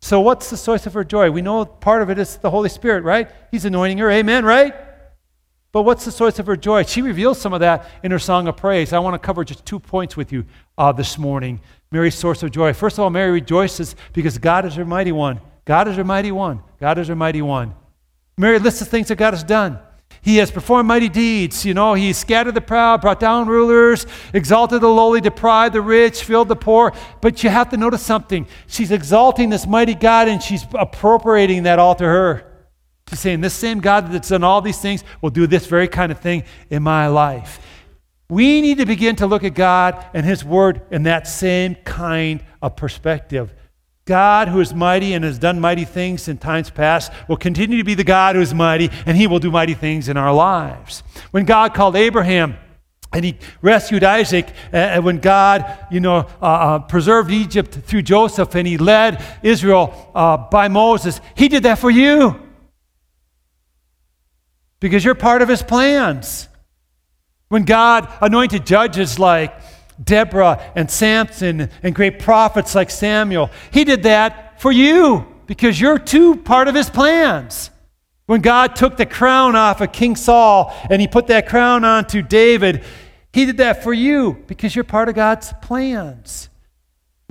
So, 0.00 0.20
what's 0.20 0.50
the 0.50 0.56
source 0.56 0.86
of 0.86 0.94
her 0.94 1.02
joy? 1.02 1.32
We 1.32 1.42
know 1.42 1.64
part 1.64 2.00
of 2.00 2.10
it 2.10 2.20
is 2.20 2.36
the 2.36 2.48
Holy 2.48 2.68
Spirit, 2.68 3.02
right? 3.02 3.28
He's 3.50 3.64
anointing 3.64 3.98
her, 3.98 4.08
amen, 4.08 4.44
right? 4.44 4.72
But 5.72 5.82
what's 5.82 6.04
the 6.04 6.12
source 6.12 6.38
of 6.38 6.46
her 6.46 6.56
joy? 6.56 6.84
She 6.84 7.02
reveals 7.02 7.40
some 7.40 7.52
of 7.52 7.58
that 7.58 7.90
in 8.04 8.12
her 8.12 8.20
song 8.20 8.46
of 8.46 8.56
praise. 8.56 8.92
I 8.92 9.00
want 9.00 9.14
to 9.14 9.18
cover 9.18 9.42
just 9.42 9.66
two 9.66 9.80
points 9.80 10.16
with 10.16 10.30
you 10.30 10.44
uh, 10.78 10.92
this 10.92 11.18
morning. 11.18 11.60
Mary's 11.90 12.14
source 12.14 12.44
of 12.44 12.52
joy. 12.52 12.72
First 12.72 12.98
of 12.98 13.02
all, 13.02 13.10
Mary 13.10 13.32
rejoices 13.32 13.96
because 14.12 14.38
God 14.38 14.64
is 14.64 14.76
her 14.76 14.84
mighty 14.84 15.10
one. 15.10 15.40
God 15.64 15.88
is 15.88 15.96
her 15.96 16.04
mighty 16.04 16.30
one. 16.30 16.62
God 16.78 16.98
is 16.98 17.08
her 17.08 17.16
mighty 17.16 17.42
one. 17.42 17.74
Mary 18.38 18.60
lists 18.60 18.78
the 18.78 18.86
things 18.86 19.08
that 19.08 19.16
God 19.16 19.32
has 19.32 19.42
done. 19.42 19.80
He 20.24 20.38
has 20.38 20.50
performed 20.50 20.88
mighty 20.88 21.10
deeds. 21.10 21.66
You 21.66 21.74
know, 21.74 21.92
he 21.92 22.14
scattered 22.14 22.54
the 22.54 22.62
proud, 22.62 23.02
brought 23.02 23.20
down 23.20 23.46
rulers, 23.46 24.06
exalted 24.32 24.80
the 24.80 24.88
lowly, 24.88 25.20
deprived 25.20 25.74
the 25.74 25.82
rich, 25.82 26.24
filled 26.24 26.48
the 26.48 26.56
poor. 26.56 26.94
But 27.20 27.44
you 27.44 27.50
have 27.50 27.68
to 27.70 27.76
notice 27.76 28.00
something. 28.00 28.46
She's 28.66 28.90
exalting 28.90 29.50
this 29.50 29.66
mighty 29.66 29.94
God 29.94 30.28
and 30.28 30.42
she's 30.42 30.64
appropriating 30.72 31.64
that 31.64 31.78
all 31.78 31.94
to 31.96 32.04
her. 32.04 32.50
She's 33.10 33.20
saying, 33.20 33.42
This 33.42 33.52
same 33.52 33.80
God 33.80 34.10
that's 34.12 34.30
done 34.30 34.42
all 34.42 34.62
these 34.62 34.80
things 34.80 35.04
will 35.20 35.28
do 35.28 35.46
this 35.46 35.66
very 35.66 35.88
kind 35.88 36.10
of 36.10 36.20
thing 36.20 36.44
in 36.70 36.82
my 36.82 37.08
life. 37.08 37.60
We 38.30 38.62
need 38.62 38.78
to 38.78 38.86
begin 38.86 39.16
to 39.16 39.26
look 39.26 39.44
at 39.44 39.52
God 39.52 40.06
and 40.14 40.24
His 40.24 40.42
Word 40.42 40.80
in 40.90 41.02
that 41.02 41.28
same 41.28 41.74
kind 41.74 42.42
of 42.62 42.76
perspective. 42.76 43.52
God, 44.04 44.48
who 44.48 44.60
is 44.60 44.74
mighty 44.74 45.14
and 45.14 45.24
has 45.24 45.38
done 45.38 45.60
mighty 45.60 45.84
things 45.84 46.28
in 46.28 46.36
times 46.36 46.68
past, 46.70 47.10
will 47.26 47.38
continue 47.38 47.78
to 47.78 47.84
be 47.84 47.94
the 47.94 48.04
God 48.04 48.36
who 48.36 48.42
is 48.42 48.52
mighty, 48.52 48.90
and 49.06 49.16
he 49.16 49.26
will 49.26 49.38
do 49.38 49.50
mighty 49.50 49.74
things 49.74 50.08
in 50.08 50.16
our 50.16 50.32
lives. 50.32 51.02
When 51.30 51.46
God 51.46 51.72
called 51.72 51.96
Abraham, 51.96 52.56
and 53.14 53.24
he 53.24 53.38
rescued 53.62 54.02
Isaac 54.02 54.48
uh, 54.72 55.00
when 55.00 55.18
God, 55.18 55.86
you 55.90 56.00
know, 56.00 56.26
uh, 56.42 56.44
uh, 56.44 56.78
preserved 56.80 57.30
Egypt 57.30 57.72
through 57.72 58.02
Joseph 58.02 58.54
and 58.56 58.66
he 58.66 58.76
led 58.76 59.24
Israel 59.42 60.10
uh, 60.16 60.36
by 60.36 60.66
Moses. 60.66 61.20
He 61.36 61.46
did 61.48 61.62
that 61.62 61.78
for 61.78 61.90
you 61.90 62.40
because 64.80 65.04
you're 65.04 65.14
part 65.14 65.42
of 65.42 65.48
his 65.48 65.62
plans. 65.62 66.48
When 67.48 67.64
God 67.64 68.12
anointed 68.20 68.66
judges 68.66 69.16
like 69.20 69.54
Deborah 70.02 70.60
and 70.74 70.90
Samson 70.90 71.70
and 71.82 71.94
great 71.94 72.18
prophets 72.18 72.74
like 72.74 72.90
Samuel. 72.90 73.50
He 73.70 73.84
did 73.84 74.04
that 74.04 74.60
for 74.60 74.72
you 74.72 75.26
because 75.46 75.80
you're 75.80 75.98
too 75.98 76.36
part 76.36 76.68
of 76.68 76.74
his 76.74 76.90
plans. 76.90 77.70
When 78.26 78.40
God 78.40 78.74
took 78.74 78.96
the 78.96 79.06
crown 79.06 79.54
off 79.54 79.80
of 79.80 79.92
King 79.92 80.16
Saul 80.16 80.74
and 80.88 81.00
he 81.00 81.06
put 81.06 81.26
that 81.26 81.48
crown 81.48 81.84
onto 81.84 82.22
David, 82.22 82.82
he 83.32 83.44
did 83.44 83.58
that 83.58 83.82
for 83.82 83.92
you 83.92 84.42
because 84.46 84.74
you're 84.74 84.84
part 84.84 85.08
of 85.08 85.14
God's 85.14 85.52
plans. 85.60 86.48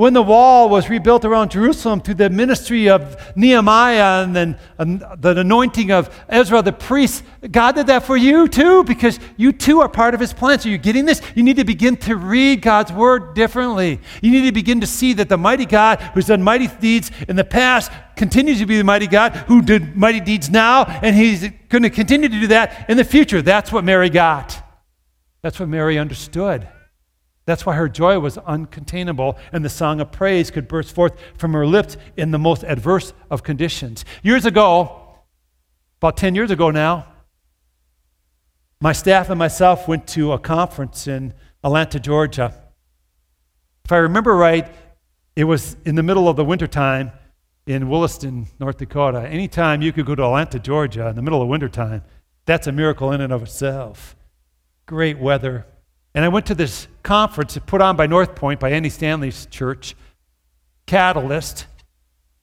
When 0.04 0.12
the 0.12 0.22
wall 0.22 0.68
was 0.68 0.90
rebuilt 0.90 1.24
around 1.24 1.52
Jerusalem 1.52 2.02
through 2.02 2.16
the 2.16 2.30
ministry 2.30 2.90
of 2.90 3.16
Nehemiah 3.38 4.26
and 4.26 4.36
then 4.36 4.60
the 4.78 5.40
anointing 5.40 5.94
of 5.94 6.14
Ezra 6.28 6.62
the 6.62 6.74
priest, 6.74 7.24
God 7.50 7.76
did 7.76 7.88
that 7.88 8.04
for 8.04 8.18
you 8.18 8.50
too, 8.50 8.84
because 8.84 9.18
you 9.38 9.54
too 9.54 9.80
are 9.80 9.88
part 9.88 10.14
of 10.14 10.20
his 10.20 10.34
plan. 10.34 10.60
So 10.60 10.68
you're 10.68 10.78
getting 10.78 11.06
this? 11.06 11.22
You 11.36 11.44
need 11.44 11.56
to 11.56 11.64
begin 11.64 11.96
to 11.96 12.18
read 12.18 12.62
God's 12.62 12.92
word 12.92 13.34
differently. 13.34 14.02
You 14.22 14.32
need 14.32 14.42
to 14.42 14.52
begin 14.52 14.82
to 14.82 14.88
see 14.88 15.14
that 15.14 15.30
the 15.30 15.38
mighty 15.38 15.66
God 15.66 16.02
who's 16.14 16.26
done 16.26 16.44
mighty 16.44 16.68
deeds 16.68 17.10
in 17.30 17.38
the 17.38 17.46
past 17.46 17.90
continues 18.18 18.60
to 18.60 18.66
be 18.66 18.78
the 18.78 18.84
mighty 18.84 19.08
God 19.08 19.32
who 19.48 19.62
did 19.62 19.96
mighty 19.96 20.20
deeds 20.20 20.50
now, 20.50 20.84
and 20.84 21.16
he's 21.16 21.50
going 21.70 21.84
to 21.84 21.90
continue 21.90 22.28
to 22.28 22.42
do 22.42 22.48
that 22.48 22.90
in 22.90 22.98
the 22.98 23.06
future. 23.06 23.42
That's 23.42 23.72
what 23.72 23.86
Mary 23.86 24.10
got. 24.10 24.62
That's 25.44 25.62
what 25.62 25.70
Mary 25.70 25.98
understood. 25.98 26.68
That's 27.46 27.66
why 27.66 27.76
her 27.76 27.90
joy 27.90 28.20
was 28.20 28.38
uncontainable, 28.38 29.38
and 29.52 29.66
the 29.66 29.70
song 29.70 30.00
of 30.00 30.12
praise 30.12 30.50
could 30.50 30.68
burst 30.68 30.96
forth 30.96 31.14
from 31.38 31.54
her 31.54 31.68
lips 31.68 31.98
in 32.16 32.32
the 32.32 32.40
most 32.40 32.64
adverse 32.64 33.14
of 33.30 33.44
conditions. 33.44 34.06
Years 34.22 34.46
ago, 34.46 35.18
about 36.00 36.16
10 36.16 36.36
years 36.36 36.52
ago 36.52 36.72
now, 36.72 37.08
my 38.80 38.94
staff 38.94 39.30
and 39.30 39.40
myself 39.40 39.88
went 39.88 40.08
to 40.08 40.34
a 40.34 40.40
conference 40.40 41.08
in 41.08 41.34
Atlanta, 41.64 42.00
Georgia. 42.00 42.54
If 43.86 43.92
I 43.92 43.98
remember 43.98 44.36
right, 44.36 44.70
it 45.36 45.46
was 45.46 45.76
in 45.86 45.96
the 45.96 46.04
middle 46.04 46.30
of 46.30 46.36
the 46.36 46.46
wintertime 46.46 47.12
in 47.66 47.90
Williston, 47.90 48.48
North 48.60 48.78
Dakota. 48.78 49.22
Anytime 49.22 49.82
you 49.82 49.92
could 49.94 50.06
go 50.06 50.16
to 50.16 50.24
Atlanta, 50.24 50.60
Georgia 50.60 51.08
in 51.08 51.16
the 51.16 51.22
middle 51.22 51.42
of 51.42 51.48
wintertime, 51.48 52.04
that's 52.46 52.68
a 52.68 52.72
miracle 52.72 53.12
in 53.12 53.22
and 53.22 53.32
of 53.32 53.44
itself. 53.44 54.16
Great 54.86 55.18
weather, 55.18 55.66
and 56.16 56.24
I 56.24 56.28
went 56.28 56.46
to 56.48 56.56
this 56.56 56.88
conference 57.02 57.58
put 57.66 57.82
on 57.82 57.96
by 57.96 58.08
North 58.08 58.36
Point, 58.36 58.60
by 58.60 58.72
Andy 58.72 58.90
Stanley's 58.90 59.46
church, 59.48 59.96
Catalyst. 60.86 61.66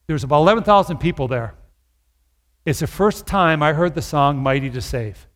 There 0.07 0.15
was 0.15 0.25
about 0.25 0.41
11,000 0.41 0.99
people 0.99 1.29
there. 1.29 1.55
It's 2.67 2.81
the 2.81 2.87
first 2.87 3.27
time 3.27 3.63
I 3.63 3.73
heard 3.73 3.95
the 3.95 4.03
song 4.03 4.39
Mighty 4.39 4.71
to 4.71 4.81
Save. 4.81 5.27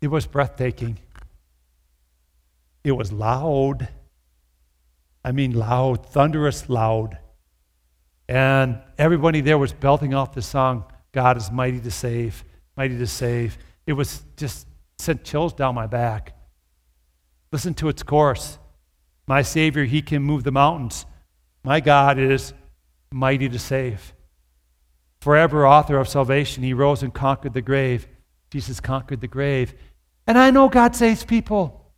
It 0.00 0.08
was 0.08 0.26
breathtaking. 0.26 0.98
It 2.82 2.92
was 2.92 3.12
loud. 3.12 3.88
I 5.24 5.32
mean, 5.32 5.52
loud, 5.52 6.06
thunderous 6.06 6.68
loud. 6.68 7.18
And 8.28 8.80
everybody 8.96 9.40
there 9.40 9.58
was 9.58 9.72
belting 9.72 10.14
off 10.14 10.34
the 10.34 10.42
song, 10.42 10.84
God 11.12 11.36
is 11.36 11.50
mighty 11.50 11.80
to 11.80 11.90
save, 11.90 12.44
mighty 12.76 12.96
to 12.96 13.06
save. 13.06 13.58
It 13.86 13.92
was 13.94 14.22
just 14.36 14.66
sent 15.00 15.24
chills 15.24 15.52
down 15.52 15.74
my 15.74 15.86
back. 15.86 16.36
Listen 17.52 17.74
to 17.74 17.88
its 17.88 18.02
course. 18.02 18.58
My 19.26 19.42
Savior, 19.42 19.84
He 19.84 20.02
can 20.02 20.22
move 20.22 20.44
the 20.44 20.52
mountains. 20.52 21.06
My 21.64 21.80
God 21.80 22.18
is 22.18 22.52
mighty 23.10 23.48
to 23.48 23.58
save. 23.58 24.14
Forever 25.20 25.66
author 25.66 25.98
of 25.98 26.08
salvation, 26.08 26.62
He 26.62 26.72
rose 26.72 27.02
and 27.02 27.12
conquered 27.12 27.54
the 27.54 27.62
grave. 27.62 28.06
Jesus 28.50 28.80
conquered 28.80 29.20
the 29.20 29.28
grave. 29.28 29.74
And 30.26 30.38
I 30.38 30.50
know 30.50 30.68
God 30.68 30.94
saves 30.94 31.24
people. 31.24 31.92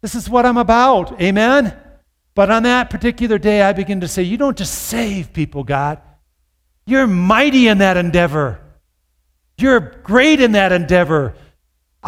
This 0.00 0.14
is 0.14 0.30
what 0.30 0.46
I'm 0.46 0.56
about. 0.56 1.20
Amen? 1.20 1.76
But 2.34 2.50
on 2.50 2.64
that 2.64 2.90
particular 2.90 3.38
day, 3.38 3.62
I 3.62 3.72
begin 3.72 4.00
to 4.02 4.08
say, 4.08 4.22
You 4.22 4.36
don't 4.36 4.58
just 4.58 4.74
save 4.74 5.32
people, 5.32 5.64
God. 5.64 6.00
You're 6.86 7.06
mighty 7.06 7.66
in 7.66 7.78
that 7.78 7.96
endeavor. 7.96 8.60
You're 9.58 9.80
great 9.80 10.40
in 10.40 10.52
that 10.52 10.70
endeavor. 10.70 11.34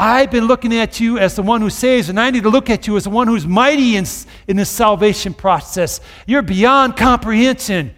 I've 0.01 0.31
been 0.31 0.47
looking 0.47 0.73
at 0.77 1.01
you 1.01 1.19
as 1.19 1.35
the 1.35 1.43
one 1.43 1.61
who 1.61 1.71
saves, 1.71 2.09
and 2.09 2.21
I 2.21 2.31
need 2.31 2.45
to 2.45 2.51
look 2.51 2.71
at 2.71 2.87
you 2.87 2.97
as 2.97 3.05
the 3.05 3.11
one 3.11 3.27
who's 3.27 3.49
mighty 3.49 3.97
in, 3.97 4.07
in 4.47 4.57
this 4.57 4.71
salvation 4.71 5.35
process. 5.35 6.01
You're 6.25 6.43
beyond 6.43 6.97
comprehension. 6.97 7.93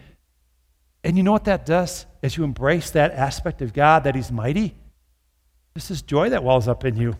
And 1.03 1.15
you 1.15 1.21
know 1.21 1.31
what 1.31 1.43
that 1.43 1.63
does? 1.63 2.07
As 2.23 2.35
you 2.35 2.43
embrace 2.43 2.89
that 2.91 3.11
aspect 3.11 3.61
of 3.61 3.71
God, 3.71 4.05
that 4.05 4.15
He's 4.15 4.31
mighty, 4.31 4.73
there's 5.75 5.89
this 5.89 6.01
joy 6.01 6.29
that 6.29 6.43
wells 6.43 6.67
up 6.67 6.85
in 6.85 6.97
you. 6.97 7.15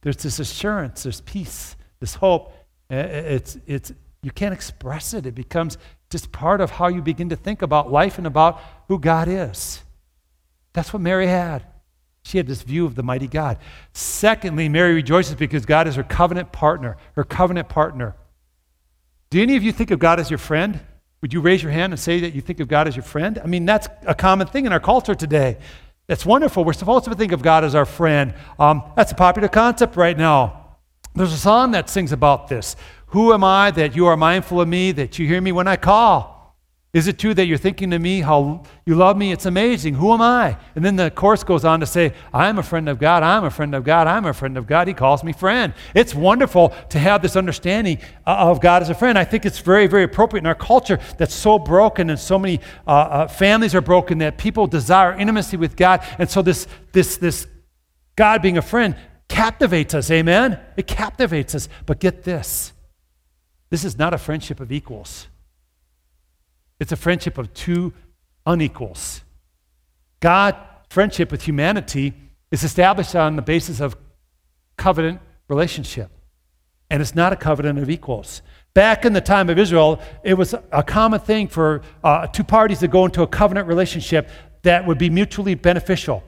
There's 0.00 0.16
this 0.16 0.38
assurance, 0.38 1.02
there's 1.02 1.20
peace, 1.20 1.76
this 2.00 2.14
hope. 2.14 2.54
It's, 2.88 3.58
it's, 3.66 3.92
you 4.22 4.30
can't 4.30 4.54
express 4.54 5.12
it. 5.12 5.26
It 5.26 5.34
becomes 5.34 5.76
just 6.08 6.32
part 6.32 6.62
of 6.62 6.70
how 6.70 6.88
you 6.88 7.02
begin 7.02 7.28
to 7.28 7.36
think 7.36 7.60
about 7.60 7.92
life 7.92 8.16
and 8.16 8.26
about 8.26 8.62
who 8.88 8.98
God 8.98 9.28
is. 9.28 9.82
That's 10.72 10.90
what 10.90 11.02
Mary 11.02 11.26
had. 11.26 11.66
She 12.22 12.38
had 12.38 12.46
this 12.46 12.62
view 12.62 12.86
of 12.86 12.94
the 12.94 13.02
mighty 13.02 13.26
God. 13.26 13.58
Secondly, 13.92 14.68
Mary 14.68 14.94
rejoices 14.94 15.34
because 15.34 15.64
God 15.64 15.88
is 15.88 15.96
her 15.96 16.02
covenant 16.02 16.52
partner, 16.52 16.96
her 17.14 17.24
covenant 17.24 17.68
partner. 17.68 18.14
Do 19.30 19.40
any 19.40 19.56
of 19.56 19.62
you 19.62 19.72
think 19.72 19.90
of 19.90 19.98
God 19.98 20.20
as 20.20 20.30
your 20.30 20.38
friend? 20.38 20.80
Would 21.22 21.32
you 21.32 21.40
raise 21.40 21.62
your 21.62 21.72
hand 21.72 21.92
and 21.92 22.00
say 22.00 22.20
that 22.20 22.34
you 22.34 22.40
think 22.40 22.60
of 22.60 22.68
God 22.68 22.88
as 22.88 22.96
your 22.96 23.02
friend? 23.02 23.38
I 23.42 23.46
mean, 23.46 23.64
that's 23.64 23.88
a 24.06 24.14
common 24.14 24.46
thing 24.46 24.66
in 24.66 24.72
our 24.72 24.80
culture 24.80 25.14
today. 25.14 25.58
That's 26.06 26.26
wonderful. 26.26 26.64
We're 26.64 26.72
supposed 26.72 27.04
to 27.04 27.14
think 27.14 27.32
of 27.32 27.42
God 27.42 27.62
as 27.62 27.74
our 27.74 27.84
friend. 27.86 28.34
Um, 28.58 28.82
that's 28.96 29.12
a 29.12 29.14
popular 29.14 29.48
concept 29.48 29.96
right 29.96 30.16
now. 30.16 30.78
There's 31.14 31.32
a 31.32 31.38
song 31.38 31.72
that 31.72 31.88
sings 31.88 32.12
about 32.12 32.48
this. 32.48 32.76
Who 33.08 33.32
am 33.32 33.44
I 33.44 33.70
that 33.72 33.94
you 33.94 34.06
are 34.06 34.16
mindful 34.16 34.60
of 34.60 34.68
me, 34.68 34.92
that 34.92 35.18
you 35.18 35.26
hear 35.26 35.40
me 35.40 35.52
when 35.52 35.68
I 35.68 35.76
call? 35.76 36.29
Is 36.92 37.06
it 37.06 37.20
true 37.20 37.34
that 37.34 37.46
you're 37.46 37.56
thinking 37.56 37.90
to 37.90 38.00
me 38.00 38.20
how 38.20 38.64
you 38.84 38.96
love 38.96 39.16
me? 39.16 39.30
It's 39.30 39.46
amazing. 39.46 39.94
Who 39.94 40.12
am 40.12 40.20
I? 40.20 40.56
And 40.74 40.84
then 40.84 40.96
the 40.96 41.08
course 41.08 41.44
goes 41.44 41.64
on 41.64 41.78
to 41.78 41.86
say, 41.86 42.14
I'm 42.34 42.58
a 42.58 42.64
friend 42.64 42.88
of 42.88 42.98
God. 42.98 43.22
I'm 43.22 43.44
a 43.44 43.50
friend 43.50 43.76
of 43.76 43.84
God. 43.84 44.08
I'm 44.08 44.26
a 44.26 44.32
friend 44.32 44.58
of 44.58 44.66
God. 44.66 44.88
He 44.88 44.94
calls 44.94 45.22
me 45.22 45.32
friend. 45.32 45.72
It's 45.94 46.16
wonderful 46.16 46.70
to 46.88 46.98
have 46.98 47.22
this 47.22 47.36
understanding 47.36 47.98
uh, 48.26 48.34
of 48.38 48.60
God 48.60 48.82
as 48.82 48.90
a 48.90 48.94
friend. 48.94 49.16
I 49.16 49.22
think 49.22 49.46
it's 49.46 49.60
very, 49.60 49.86
very 49.86 50.02
appropriate 50.02 50.42
in 50.42 50.46
our 50.46 50.54
culture 50.56 50.98
that's 51.16 51.34
so 51.34 51.60
broken 51.60 52.10
and 52.10 52.18
so 52.18 52.40
many 52.40 52.58
uh, 52.88 52.90
uh, 52.90 53.28
families 53.28 53.72
are 53.76 53.80
broken 53.80 54.18
that 54.18 54.36
people 54.36 54.66
desire 54.66 55.12
intimacy 55.12 55.56
with 55.56 55.76
God. 55.76 56.04
And 56.18 56.28
so 56.28 56.42
this, 56.42 56.66
this, 56.90 57.18
this 57.18 57.46
God 58.16 58.42
being 58.42 58.58
a 58.58 58.62
friend 58.62 58.96
captivates 59.28 59.94
us. 59.94 60.10
Amen? 60.10 60.58
It 60.76 60.88
captivates 60.88 61.54
us. 61.54 61.68
But 61.86 62.00
get 62.00 62.24
this 62.24 62.72
this 63.70 63.84
is 63.84 63.96
not 63.96 64.12
a 64.12 64.18
friendship 64.18 64.58
of 64.58 64.72
equals. 64.72 65.28
It's 66.80 66.92
a 66.92 66.96
friendship 66.96 67.38
of 67.38 67.52
two 67.54 67.92
unequals. 68.46 69.22
God, 70.18 70.56
friendship 70.88 71.30
with 71.30 71.42
humanity, 71.42 72.14
is 72.50 72.64
established 72.64 73.14
on 73.14 73.36
the 73.36 73.42
basis 73.42 73.80
of 73.80 73.96
covenant 74.76 75.20
relationship. 75.48 76.10
And 76.90 77.00
it's 77.00 77.14
not 77.14 77.32
a 77.32 77.36
covenant 77.36 77.78
of 77.78 77.88
equals. 77.88 78.42
Back 78.74 79.04
in 79.04 79.12
the 79.12 79.20
time 79.20 79.50
of 79.50 79.58
Israel, 79.58 80.00
it 80.24 80.34
was 80.34 80.54
a 80.72 80.82
common 80.82 81.20
thing 81.20 81.48
for 81.48 81.82
uh, 82.02 82.26
two 82.26 82.44
parties 82.44 82.80
to 82.80 82.88
go 82.88 83.04
into 83.04 83.22
a 83.22 83.26
covenant 83.26 83.68
relationship 83.68 84.28
that 84.62 84.86
would 84.86 84.98
be 84.98 85.10
mutually 85.10 85.54
beneficial. 85.54 86.24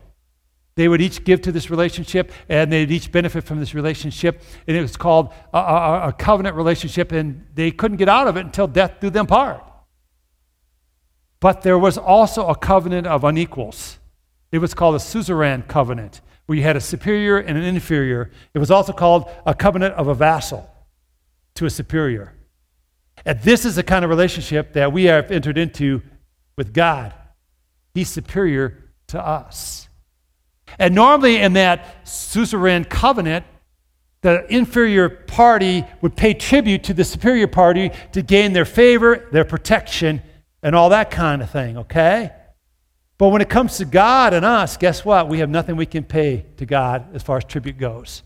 They 0.74 0.88
would 0.88 1.00
each 1.00 1.24
give 1.24 1.42
to 1.42 1.52
this 1.52 1.70
relationship 1.70 2.32
and 2.48 2.72
they'd 2.72 2.90
each 2.90 3.12
benefit 3.12 3.44
from 3.44 3.58
this 3.58 3.74
relationship. 3.74 4.42
And 4.66 4.76
it 4.76 4.80
was 4.80 4.96
called 4.96 5.32
a, 5.52 5.58
a, 5.58 6.08
a 6.08 6.12
covenant 6.12 6.56
relationship, 6.56 7.12
and 7.12 7.46
they 7.54 7.70
couldn't 7.70 7.98
get 7.98 8.08
out 8.08 8.28
of 8.28 8.36
it 8.36 8.44
until 8.46 8.66
death 8.66 8.94
do 9.00 9.10
them 9.10 9.26
part. 9.26 9.62
But 11.42 11.62
there 11.62 11.76
was 11.76 11.98
also 11.98 12.46
a 12.46 12.54
covenant 12.54 13.08
of 13.08 13.24
unequals. 13.24 13.98
It 14.52 14.58
was 14.58 14.74
called 14.74 14.94
a 14.94 15.00
suzerain 15.00 15.62
covenant, 15.62 16.20
where 16.46 16.56
you 16.56 16.62
had 16.62 16.76
a 16.76 16.80
superior 16.80 17.36
and 17.36 17.58
an 17.58 17.64
inferior. 17.64 18.30
It 18.54 18.60
was 18.60 18.70
also 18.70 18.92
called 18.92 19.28
a 19.44 19.52
covenant 19.52 19.94
of 19.96 20.06
a 20.06 20.14
vassal 20.14 20.70
to 21.56 21.66
a 21.66 21.70
superior. 21.70 22.32
And 23.26 23.40
this 23.40 23.64
is 23.64 23.74
the 23.74 23.82
kind 23.82 24.04
of 24.04 24.08
relationship 24.08 24.74
that 24.74 24.92
we 24.92 25.06
have 25.06 25.32
entered 25.32 25.58
into 25.58 26.02
with 26.54 26.72
God. 26.72 27.12
He's 27.92 28.08
superior 28.08 28.78
to 29.08 29.20
us. 29.20 29.88
And 30.78 30.94
normally, 30.94 31.38
in 31.38 31.54
that 31.54 32.06
suzerain 32.06 32.84
covenant, 32.84 33.44
the 34.20 34.46
inferior 34.48 35.08
party 35.08 35.84
would 36.02 36.14
pay 36.14 36.34
tribute 36.34 36.84
to 36.84 36.94
the 36.94 37.02
superior 37.02 37.48
party 37.48 37.90
to 38.12 38.22
gain 38.22 38.52
their 38.52 38.64
favor, 38.64 39.28
their 39.32 39.44
protection, 39.44 40.22
and 40.62 40.74
all 40.74 40.90
that 40.90 41.10
kind 41.10 41.42
of 41.42 41.50
thing, 41.50 41.78
okay? 41.78 42.32
But 43.18 43.28
when 43.28 43.42
it 43.42 43.48
comes 43.48 43.76
to 43.78 43.84
God 43.84 44.34
and 44.34 44.44
us, 44.44 44.76
guess 44.76 45.04
what? 45.04 45.28
We 45.28 45.38
have 45.38 45.50
nothing 45.50 45.76
we 45.76 45.86
can 45.86 46.04
pay 46.04 46.46
to 46.56 46.66
God 46.66 47.14
as 47.14 47.22
far 47.22 47.36
as 47.36 47.44
tribute 47.44 47.78
goes. 47.78 48.22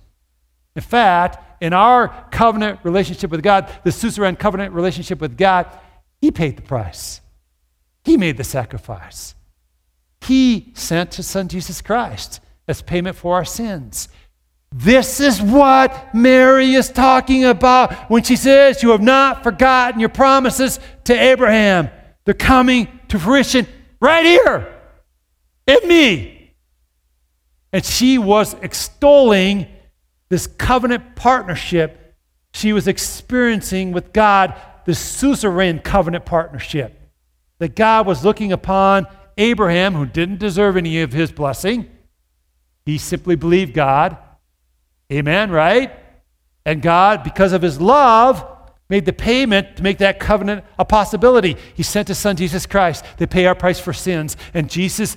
In 0.74 0.82
fact, 0.82 1.62
in 1.62 1.72
our 1.72 2.28
covenant 2.30 2.80
relationship 2.82 3.30
with 3.30 3.42
God, 3.42 3.70
the 3.84 3.92
suzerain 3.92 4.36
covenant 4.36 4.74
relationship 4.74 5.20
with 5.20 5.36
God, 5.36 5.66
He 6.20 6.30
paid 6.30 6.56
the 6.56 6.62
price. 6.62 7.20
He 8.04 8.16
made 8.16 8.36
the 8.36 8.44
sacrifice. 8.44 9.34
He 10.20 10.72
sent 10.74 11.14
His 11.14 11.26
Son 11.26 11.48
Jesus 11.48 11.80
Christ 11.80 12.40
as 12.68 12.82
payment 12.82 13.16
for 13.16 13.34
our 13.34 13.44
sins. 13.44 14.08
This 14.72 15.20
is 15.20 15.40
what 15.40 16.14
Mary 16.14 16.74
is 16.74 16.90
talking 16.90 17.44
about 17.44 17.94
when 18.10 18.22
she 18.22 18.36
says, 18.36 18.82
You 18.82 18.90
have 18.90 19.00
not 19.00 19.42
forgotten 19.42 20.00
your 20.00 20.08
promises 20.08 20.78
to 21.04 21.14
Abraham. 21.14 21.88
They're 22.26 22.34
coming 22.34 23.00
to 23.08 23.18
fruition 23.18 23.66
right 24.00 24.26
here 24.26 24.74
in 25.66 25.88
me. 25.88 26.54
And 27.72 27.84
she 27.84 28.18
was 28.18 28.54
extolling 28.54 29.66
this 30.28 30.46
covenant 30.46 31.16
partnership 31.16 32.02
she 32.56 32.72
was 32.72 32.88
experiencing 32.88 33.92
with 33.92 34.14
God, 34.14 34.54
this 34.86 34.98
suzerain 34.98 35.80
covenant 35.80 36.24
partnership. 36.24 36.98
That 37.58 37.76
God 37.76 38.06
was 38.06 38.24
looking 38.24 38.50
upon 38.50 39.06
Abraham, 39.36 39.92
who 39.92 40.06
didn't 40.06 40.38
deserve 40.38 40.78
any 40.78 41.02
of 41.02 41.12
his 41.12 41.30
blessing. 41.30 41.90
He 42.86 42.96
simply 42.96 43.36
believed 43.36 43.74
God. 43.74 44.16
Amen, 45.12 45.50
right? 45.50 45.92
And 46.64 46.80
God, 46.80 47.22
because 47.22 47.52
of 47.52 47.60
his 47.60 47.78
love, 47.78 48.42
made 48.88 49.04
the 49.04 49.12
payment 49.12 49.76
to 49.76 49.82
make 49.82 49.98
that 49.98 50.20
covenant 50.20 50.64
a 50.78 50.84
possibility. 50.84 51.56
He 51.74 51.82
sent 51.82 52.08
his 52.08 52.18
son, 52.18 52.36
Jesus 52.36 52.66
Christ, 52.66 53.04
to 53.18 53.26
pay 53.26 53.46
our 53.46 53.54
price 53.54 53.80
for 53.80 53.92
sins. 53.92 54.36
And 54.54 54.70
Jesus 54.70 55.16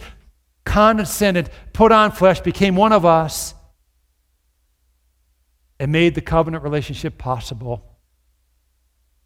condescended, 0.66 1.50
put 1.74 1.92
on 1.92 2.12
flesh, 2.12 2.42
became 2.42 2.76
one 2.76 2.94
of 2.94 3.06
us, 3.06 3.54
and 5.80 5.92
made 5.92 6.16
the 6.16 6.22
covenant 6.22 6.64
relationship 6.64 7.18
possible. 7.18 7.86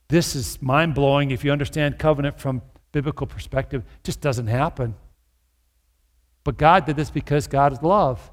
This 0.10 0.36
is 0.36 0.62
mind 0.62 0.94
blowing 0.94 1.32
if 1.32 1.44
you 1.44 1.52
understand 1.52 1.98
covenant 1.98 2.40
from 2.40 2.62
biblical 2.92 3.26
perspective. 3.26 3.82
It 3.82 4.04
just 4.04 4.22
doesn't 4.22 4.48
happen. 4.48 4.96
But 6.44 6.58
God 6.58 6.86
did 6.86 6.96
this 6.96 7.10
because 7.10 7.48
God 7.48 7.74
is 7.74 7.82
love. 7.82 8.32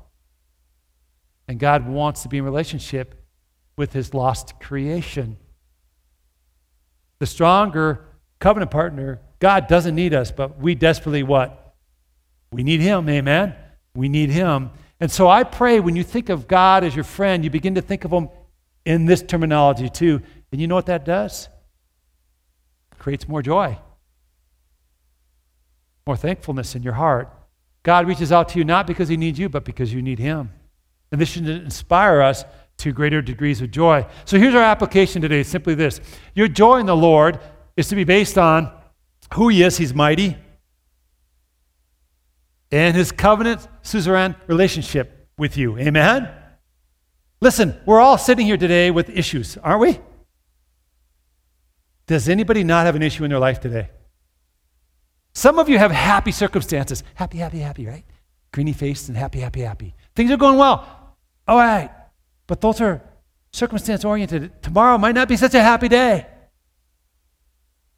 And 1.48 1.58
God 1.58 1.88
wants 1.88 2.22
to 2.22 2.28
be 2.28 2.38
in 2.38 2.44
relationship 2.44 3.24
with 3.76 3.92
his 3.92 4.12
lost 4.12 4.60
creation. 4.60 5.38
The 7.20 7.26
stronger 7.26 8.04
covenant 8.40 8.70
partner, 8.70 9.20
God 9.38 9.68
doesn't 9.68 9.94
need 9.94 10.12
us, 10.12 10.32
but 10.32 10.58
we 10.58 10.74
desperately 10.74 11.22
what? 11.22 11.74
We 12.50 12.64
need 12.64 12.80
him, 12.80 13.08
amen? 13.08 13.54
We 13.94 14.08
need 14.08 14.30
him. 14.30 14.70
And 14.98 15.10
so 15.10 15.28
I 15.28 15.44
pray 15.44 15.80
when 15.80 15.96
you 15.96 16.02
think 16.02 16.28
of 16.28 16.48
God 16.48 16.82
as 16.82 16.94
your 16.94 17.04
friend, 17.04 17.44
you 17.44 17.50
begin 17.50 17.76
to 17.76 17.82
think 17.82 18.04
of 18.04 18.10
him 18.10 18.28
in 18.84 19.06
this 19.06 19.22
terminology 19.22 19.88
too. 19.88 20.20
And 20.50 20.60
you 20.60 20.66
know 20.66 20.74
what 20.74 20.86
that 20.86 21.04
does? 21.04 21.48
It 22.92 22.98
creates 22.98 23.28
more 23.28 23.42
joy, 23.42 23.78
more 26.06 26.16
thankfulness 26.16 26.74
in 26.74 26.82
your 26.82 26.94
heart. 26.94 27.32
God 27.82 28.06
reaches 28.06 28.32
out 28.32 28.50
to 28.50 28.58
you 28.58 28.64
not 28.64 28.86
because 28.86 29.08
he 29.08 29.16
needs 29.16 29.38
you, 29.38 29.48
but 29.48 29.64
because 29.64 29.92
you 29.92 30.02
need 30.02 30.18
him. 30.18 30.50
And 31.12 31.20
this 31.20 31.30
should 31.30 31.48
inspire 31.48 32.20
us 32.20 32.44
to 32.80 32.92
greater 32.92 33.22
degrees 33.22 33.60
of 33.60 33.70
joy. 33.70 34.06
So 34.24 34.38
here's 34.38 34.54
our 34.54 34.62
application 34.62 35.22
today 35.22 35.42
simply 35.42 35.74
this 35.74 36.00
Your 36.34 36.48
joy 36.48 36.78
in 36.78 36.86
the 36.86 36.96
Lord 36.96 37.38
is 37.76 37.88
to 37.88 37.94
be 37.94 38.04
based 38.04 38.36
on 38.36 38.72
who 39.34 39.48
he 39.48 39.62
is, 39.62 39.78
he's 39.78 39.94
mighty, 39.94 40.36
and 42.70 42.96
his 42.96 43.12
covenant 43.12 43.66
suzerain 43.82 44.36
relationship 44.46 45.28
with 45.38 45.56
you. 45.56 45.78
Amen? 45.78 46.28
Listen, 47.40 47.80
we're 47.86 48.00
all 48.00 48.18
sitting 48.18 48.46
here 48.46 48.58
today 48.58 48.90
with 48.90 49.08
issues, 49.08 49.56
aren't 49.56 49.80
we? 49.80 49.98
Does 52.06 52.28
anybody 52.28 52.64
not 52.64 52.86
have 52.86 52.96
an 52.96 53.02
issue 53.02 53.24
in 53.24 53.30
their 53.30 53.38
life 53.38 53.60
today? 53.60 53.88
Some 55.32 55.58
of 55.58 55.68
you 55.68 55.78
have 55.78 55.90
happy 55.90 56.32
circumstances. 56.32 57.04
Happy, 57.14 57.38
happy, 57.38 57.60
happy, 57.60 57.86
right? 57.86 58.04
Greeny 58.52 58.72
faced 58.72 59.08
and 59.08 59.16
happy, 59.16 59.40
happy, 59.40 59.60
happy. 59.60 59.94
Things 60.14 60.30
are 60.30 60.36
going 60.36 60.58
well. 60.58 61.16
All 61.46 61.56
right. 61.56 61.90
But 62.50 62.60
those 62.60 62.80
are 62.80 63.00
circumstance 63.52 64.04
oriented. 64.04 64.60
Tomorrow 64.60 64.98
might 64.98 65.14
not 65.14 65.28
be 65.28 65.36
such 65.36 65.54
a 65.54 65.62
happy 65.62 65.86
day. 65.86 66.26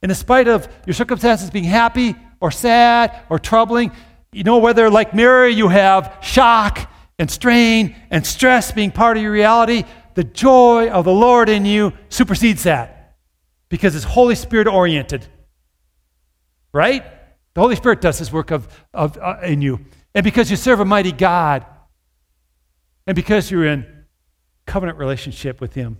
And 0.03 0.13
in 0.13 0.15
spite 0.15 0.47
of 0.47 0.69
your 0.85 0.93
circumstances 0.93 1.49
being 1.49 1.65
happy 1.65 2.15
or 2.39 2.51
sad 2.51 3.19
or 3.31 3.39
troubling, 3.39 3.93
you 4.31 4.45
know, 4.45 4.59
whether 4.59 4.91
like 4.91 5.15
Mary, 5.15 5.55
you 5.55 5.69
have 5.69 6.19
shock 6.21 6.93
and 7.19 7.31
strain 7.31 7.97
and 8.11 8.27
stress 8.27 8.73
being 8.73 8.91
part 8.91 9.17
of 9.17 9.23
your 9.23 9.33
reality, 9.33 9.85
the 10.13 10.25
joy 10.25 10.91
of 10.91 11.07
the 11.07 11.15
Lord 11.15 11.49
in 11.49 11.65
you 11.65 11.95
supersedes 12.11 12.65
that 12.65 13.17
because 13.71 13.97
it's 13.97 14.05
Holy 14.05 14.35
Spirit 14.35 14.67
oriented. 14.67 15.27
Right? 16.75 17.03
The 17.55 17.61
Holy 17.63 17.77
Spirit 17.77 18.03
does 18.03 18.19
this 18.19 18.31
work 18.31 18.51
of, 18.51 18.69
of, 18.93 19.17
uh, 19.17 19.39
in 19.45 19.63
you. 19.63 19.81
And 20.15 20.23
because 20.23 20.51
you 20.51 20.59
serve 20.59 20.81
a 20.81 20.85
mighty 20.85 21.13
God, 21.13 21.65
and 23.07 23.17
because 23.17 23.51
you're 23.51 23.65
in 23.65 24.02
covenant 24.67 24.99
relationship 24.99 25.61
with 25.61 25.75
Him 25.75 25.99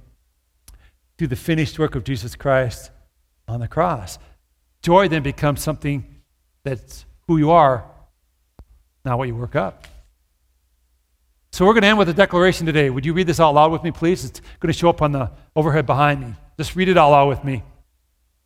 through 1.19 1.29
the 1.29 1.37
finished 1.37 1.79
work 1.79 1.95
of 1.95 2.05
Jesus 2.05 2.35
Christ 2.35 2.91
on 3.49 3.61
the 3.61 3.69
cross, 3.69 4.19
joy 4.83 5.09
then 5.09 5.23
becomes 5.23 5.63
something 5.63 6.05
that's 6.65 7.05
who 7.27 7.39
you 7.39 7.51
are, 7.51 7.85
not 9.05 9.19
what 9.19 9.29
you 9.29 9.37
work 9.37 9.57
up. 9.57 9.87
So 11.53 11.67
we're 11.67 11.75
going 11.75 11.83
to 11.83 11.89
end 11.89 11.99
with 11.99 12.09
a 12.09 12.15
declaration 12.15 12.65
today. 12.65 12.89
Would 12.89 13.05
you 13.05 13.13
read 13.13 13.27
this 13.27 13.39
out 13.39 13.53
loud 13.53 13.73
with 13.73 13.83
me, 13.83 13.91
please? 13.91 14.25
It's 14.25 14.41
going 14.59 14.73
to 14.73 14.79
show 14.79 14.89
up 14.89 15.03
on 15.03 15.13
the 15.13 15.31
overhead 15.55 15.85
behind 15.85 16.21
me. 16.21 16.35
Just 16.57 16.75
read 16.77 16.89
it 16.89 16.97
out 16.97 17.11
loud 17.11 17.29
with 17.29 17.45
me. 17.45 17.63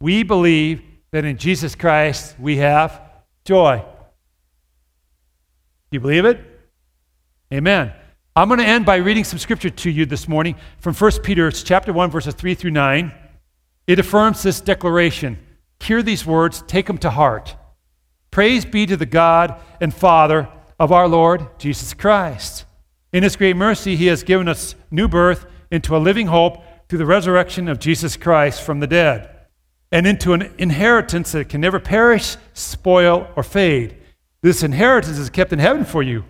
We 0.00 0.24
believe 0.24 0.82
that 1.12 1.24
in 1.24 1.38
Jesus 1.38 1.74
Christ 1.74 2.34
we 2.38 2.56
have 2.56 3.00
joy. 3.44 3.78
Do 3.78 3.84
you 5.92 6.00
believe 6.00 6.24
it? 6.24 6.40
Amen. 7.52 7.92
I'm 8.38 8.48
going 8.48 8.60
to 8.60 8.66
end 8.66 8.84
by 8.84 8.96
reading 8.96 9.24
some 9.24 9.38
scripture 9.38 9.70
to 9.70 9.90
you 9.90 10.04
this 10.04 10.28
morning 10.28 10.56
from 10.78 10.94
1 10.94 11.22
Peter 11.22 11.50
chapter 11.50 11.90
1 11.90 12.10
verses 12.10 12.34
3 12.34 12.54
through 12.54 12.72
9. 12.72 13.14
It 13.86 13.98
affirms 13.98 14.42
this 14.42 14.60
declaration. 14.60 15.38
Hear 15.80 16.02
these 16.02 16.26
words, 16.26 16.62
take 16.66 16.86
them 16.86 16.98
to 16.98 17.08
heart. 17.08 17.56
Praise 18.30 18.66
be 18.66 18.84
to 18.84 18.96
the 18.98 19.06
God 19.06 19.58
and 19.80 19.94
Father 19.94 20.50
of 20.78 20.92
our 20.92 21.08
Lord 21.08 21.48
Jesus 21.58 21.94
Christ. 21.94 22.66
In 23.10 23.22
his 23.22 23.36
great 23.36 23.56
mercy, 23.56 23.96
he 23.96 24.08
has 24.08 24.22
given 24.22 24.48
us 24.48 24.74
new 24.90 25.08
birth 25.08 25.46
into 25.70 25.96
a 25.96 25.98
living 25.98 26.26
hope 26.26 26.62
through 26.90 26.98
the 26.98 27.06
resurrection 27.06 27.68
of 27.68 27.78
Jesus 27.78 28.18
Christ 28.18 28.60
from 28.60 28.80
the 28.80 28.86
dead, 28.86 29.30
and 29.90 30.06
into 30.06 30.34
an 30.34 30.52
inheritance 30.58 31.32
that 31.32 31.48
can 31.48 31.62
never 31.62 31.80
perish, 31.80 32.36
spoil, 32.52 33.30
or 33.34 33.42
fade. 33.42 33.96
This 34.42 34.62
inheritance 34.62 35.16
is 35.16 35.30
kept 35.30 35.54
in 35.54 35.58
heaven 35.58 35.86
for 35.86 36.02
you 36.02 36.24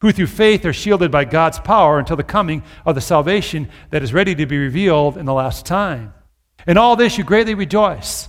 who 0.00 0.12
through 0.12 0.26
faith 0.26 0.64
are 0.64 0.72
shielded 0.72 1.10
by 1.10 1.24
God's 1.24 1.58
power 1.58 1.98
until 1.98 2.16
the 2.16 2.22
coming 2.22 2.62
of 2.86 2.94
the 2.94 3.00
salvation 3.00 3.68
that 3.90 4.02
is 4.02 4.12
ready 4.12 4.34
to 4.34 4.46
be 4.46 4.58
revealed 4.58 5.16
in 5.16 5.26
the 5.26 5.34
last 5.34 5.66
time. 5.66 6.14
In 6.66 6.76
all 6.76 6.96
this 6.96 7.18
you 7.18 7.24
greatly 7.24 7.54
rejoice, 7.54 8.28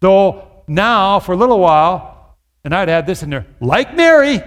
though 0.00 0.62
now, 0.66 1.20
for 1.20 1.32
a 1.32 1.36
little 1.36 1.58
while, 1.58 2.36
and 2.64 2.74
I'd 2.74 2.88
add 2.88 3.06
this 3.06 3.22
in 3.22 3.30
there, 3.30 3.46
like 3.60 3.94
Mary, 3.94 4.40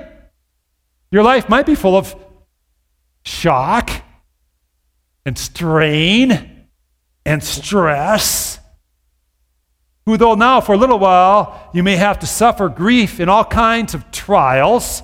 your 1.11 1.23
life 1.23 1.49
might 1.49 1.65
be 1.65 1.75
full 1.75 1.95
of 1.95 2.15
shock 3.23 3.89
and 5.25 5.37
strain 5.37 6.67
and 7.25 7.43
stress. 7.43 8.59
Who, 10.05 10.15
though 10.15 10.35
now 10.35 10.61
for 10.61 10.73
a 10.73 10.77
little 10.77 10.99
while 10.99 11.69
you 11.73 11.83
may 11.83 11.97
have 11.97 12.19
to 12.19 12.25
suffer 12.25 12.69
grief 12.69 13.19
in 13.19 13.27
all 13.27 13.43
kinds 13.43 13.93
of 13.93 14.09
trials 14.11 15.03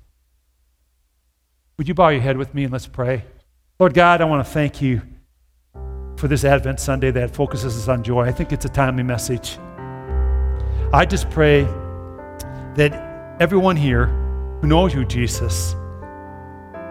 Would 1.81 1.87
you 1.87 1.95
bow 1.95 2.09
your 2.09 2.21
head 2.21 2.37
with 2.37 2.53
me 2.53 2.65
and 2.65 2.71
let's 2.71 2.85
pray? 2.85 3.25
Lord 3.79 3.95
God, 3.95 4.21
I 4.21 4.25
want 4.25 4.45
to 4.45 4.53
thank 4.53 4.83
you 4.83 5.01
for 6.15 6.27
this 6.27 6.45
Advent 6.45 6.79
Sunday 6.79 7.09
that 7.09 7.33
focuses 7.33 7.75
us 7.75 7.87
on 7.87 8.03
joy. 8.03 8.21
I 8.21 8.31
think 8.31 8.51
it's 8.51 8.65
a 8.65 8.69
timely 8.69 9.01
message. 9.01 9.57
I 10.93 11.07
just 11.09 11.27
pray 11.31 11.63
that 12.75 13.35
everyone 13.39 13.75
here 13.75 14.05
who 14.61 14.67
knows 14.67 14.93
you, 14.93 15.05
Jesus, 15.05 15.73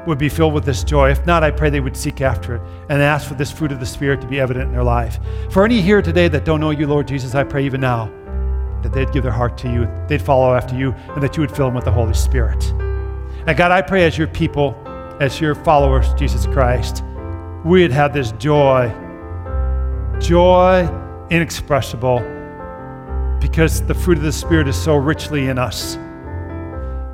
would 0.08 0.18
be 0.18 0.28
filled 0.28 0.54
with 0.54 0.64
this 0.64 0.82
joy. 0.82 1.12
If 1.12 1.24
not, 1.24 1.44
I 1.44 1.52
pray 1.52 1.70
they 1.70 1.78
would 1.78 1.96
seek 1.96 2.20
after 2.20 2.56
it 2.56 2.62
and 2.88 3.00
ask 3.00 3.28
for 3.28 3.34
this 3.34 3.52
fruit 3.52 3.70
of 3.70 3.78
the 3.78 3.86
Spirit 3.86 4.20
to 4.22 4.26
be 4.26 4.40
evident 4.40 4.66
in 4.66 4.72
their 4.72 4.82
life. 4.82 5.20
For 5.52 5.64
any 5.64 5.80
here 5.80 6.02
today 6.02 6.26
that 6.26 6.44
don't 6.44 6.58
know 6.58 6.70
you, 6.70 6.88
Lord 6.88 7.06
Jesus, 7.06 7.36
I 7.36 7.44
pray 7.44 7.64
even 7.64 7.80
now 7.80 8.06
that 8.82 8.92
they'd 8.92 9.12
give 9.12 9.22
their 9.22 9.30
heart 9.30 9.56
to 9.58 9.72
you, 9.72 9.88
they'd 10.08 10.20
follow 10.20 10.52
after 10.52 10.76
you, 10.76 10.90
and 11.14 11.22
that 11.22 11.36
you 11.36 11.42
would 11.42 11.54
fill 11.54 11.66
them 11.66 11.76
with 11.76 11.84
the 11.84 11.92
Holy 11.92 12.12
Spirit. 12.14 12.74
And 13.46 13.56
God, 13.56 13.70
I 13.70 13.82
pray 13.82 14.04
as 14.04 14.18
your 14.18 14.28
people, 14.28 14.74
as 15.20 15.40
your 15.40 15.54
followers, 15.54 16.12
Jesus 16.14 16.46
Christ, 16.46 17.02
we'd 17.64 17.90
have 17.90 18.12
this 18.12 18.32
joy 18.32 18.92
joy 20.20 20.86
inexpressible 21.30 22.18
because 23.40 23.80
the 23.82 23.94
fruit 23.94 24.18
of 24.18 24.24
the 24.24 24.32
Spirit 24.32 24.68
is 24.68 24.76
so 24.76 24.96
richly 24.96 25.48
in 25.48 25.58
us. 25.58 25.96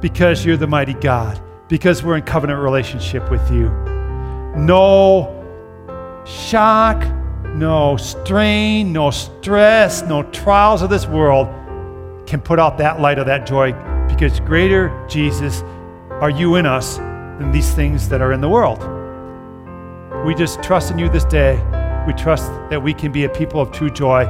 Because 0.00 0.44
you're 0.44 0.56
the 0.56 0.66
mighty 0.66 0.94
God. 0.94 1.40
Because 1.68 2.02
we're 2.02 2.16
in 2.16 2.22
covenant 2.22 2.60
relationship 2.60 3.30
with 3.30 3.48
you. 3.50 3.70
No 4.56 5.32
shock, 6.26 7.04
no 7.44 7.96
strain, 7.96 8.92
no 8.92 9.10
stress, 9.10 10.02
no 10.02 10.24
trials 10.24 10.82
of 10.82 10.90
this 10.90 11.06
world 11.06 11.46
can 12.26 12.40
put 12.40 12.58
out 12.58 12.78
that 12.78 13.00
light 13.00 13.18
of 13.18 13.26
that 13.26 13.46
joy 13.46 13.72
because 14.08 14.40
greater, 14.40 15.06
Jesus, 15.08 15.62
are 16.20 16.30
you 16.30 16.56
in 16.56 16.64
us 16.64 16.96
than 16.96 17.50
these 17.50 17.74
things 17.74 18.08
that 18.08 18.22
are 18.22 18.32
in 18.32 18.40
the 18.40 18.48
world. 18.48 18.78
We 20.26 20.34
just 20.34 20.62
trust 20.62 20.90
in 20.90 20.98
you 20.98 21.10
this 21.10 21.24
day. 21.24 21.56
We 22.06 22.14
trust 22.14 22.50
that 22.70 22.82
we 22.82 22.94
can 22.94 23.12
be 23.12 23.24
a 23.24 23.28
people 23.28 23.60
of 23.60 23.70
true 23.70 23.90
joy. 23.90 24.24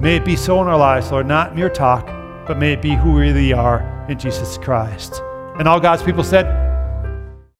May 0.00 0.16
it 0.16 0.24
be 0.24 0.36
so 0.36 0.60
in 0.60 0.68
our 0.68 0.76
lives, 0.76 1.10
Lord, 1.10 1.26
not 1.26 1.56
mere 1.56 1.70
talk, 1.70 2.06
but 2.46 2.58
may 2.58 2.72
it 2.74 2.82
be 2.82 2.94
who 2.94 3.12
we 3.12 3.22
really 3.22 3.52
are 3.52 4.06
in 4.08 4.18
Jesus 4.18 4.58
Christ. 4.58 5.22
And 5.58 5.66
all 5.66 5.80
God's 5.80 6.02
people 6.02 6.24
said, 6.24 6.46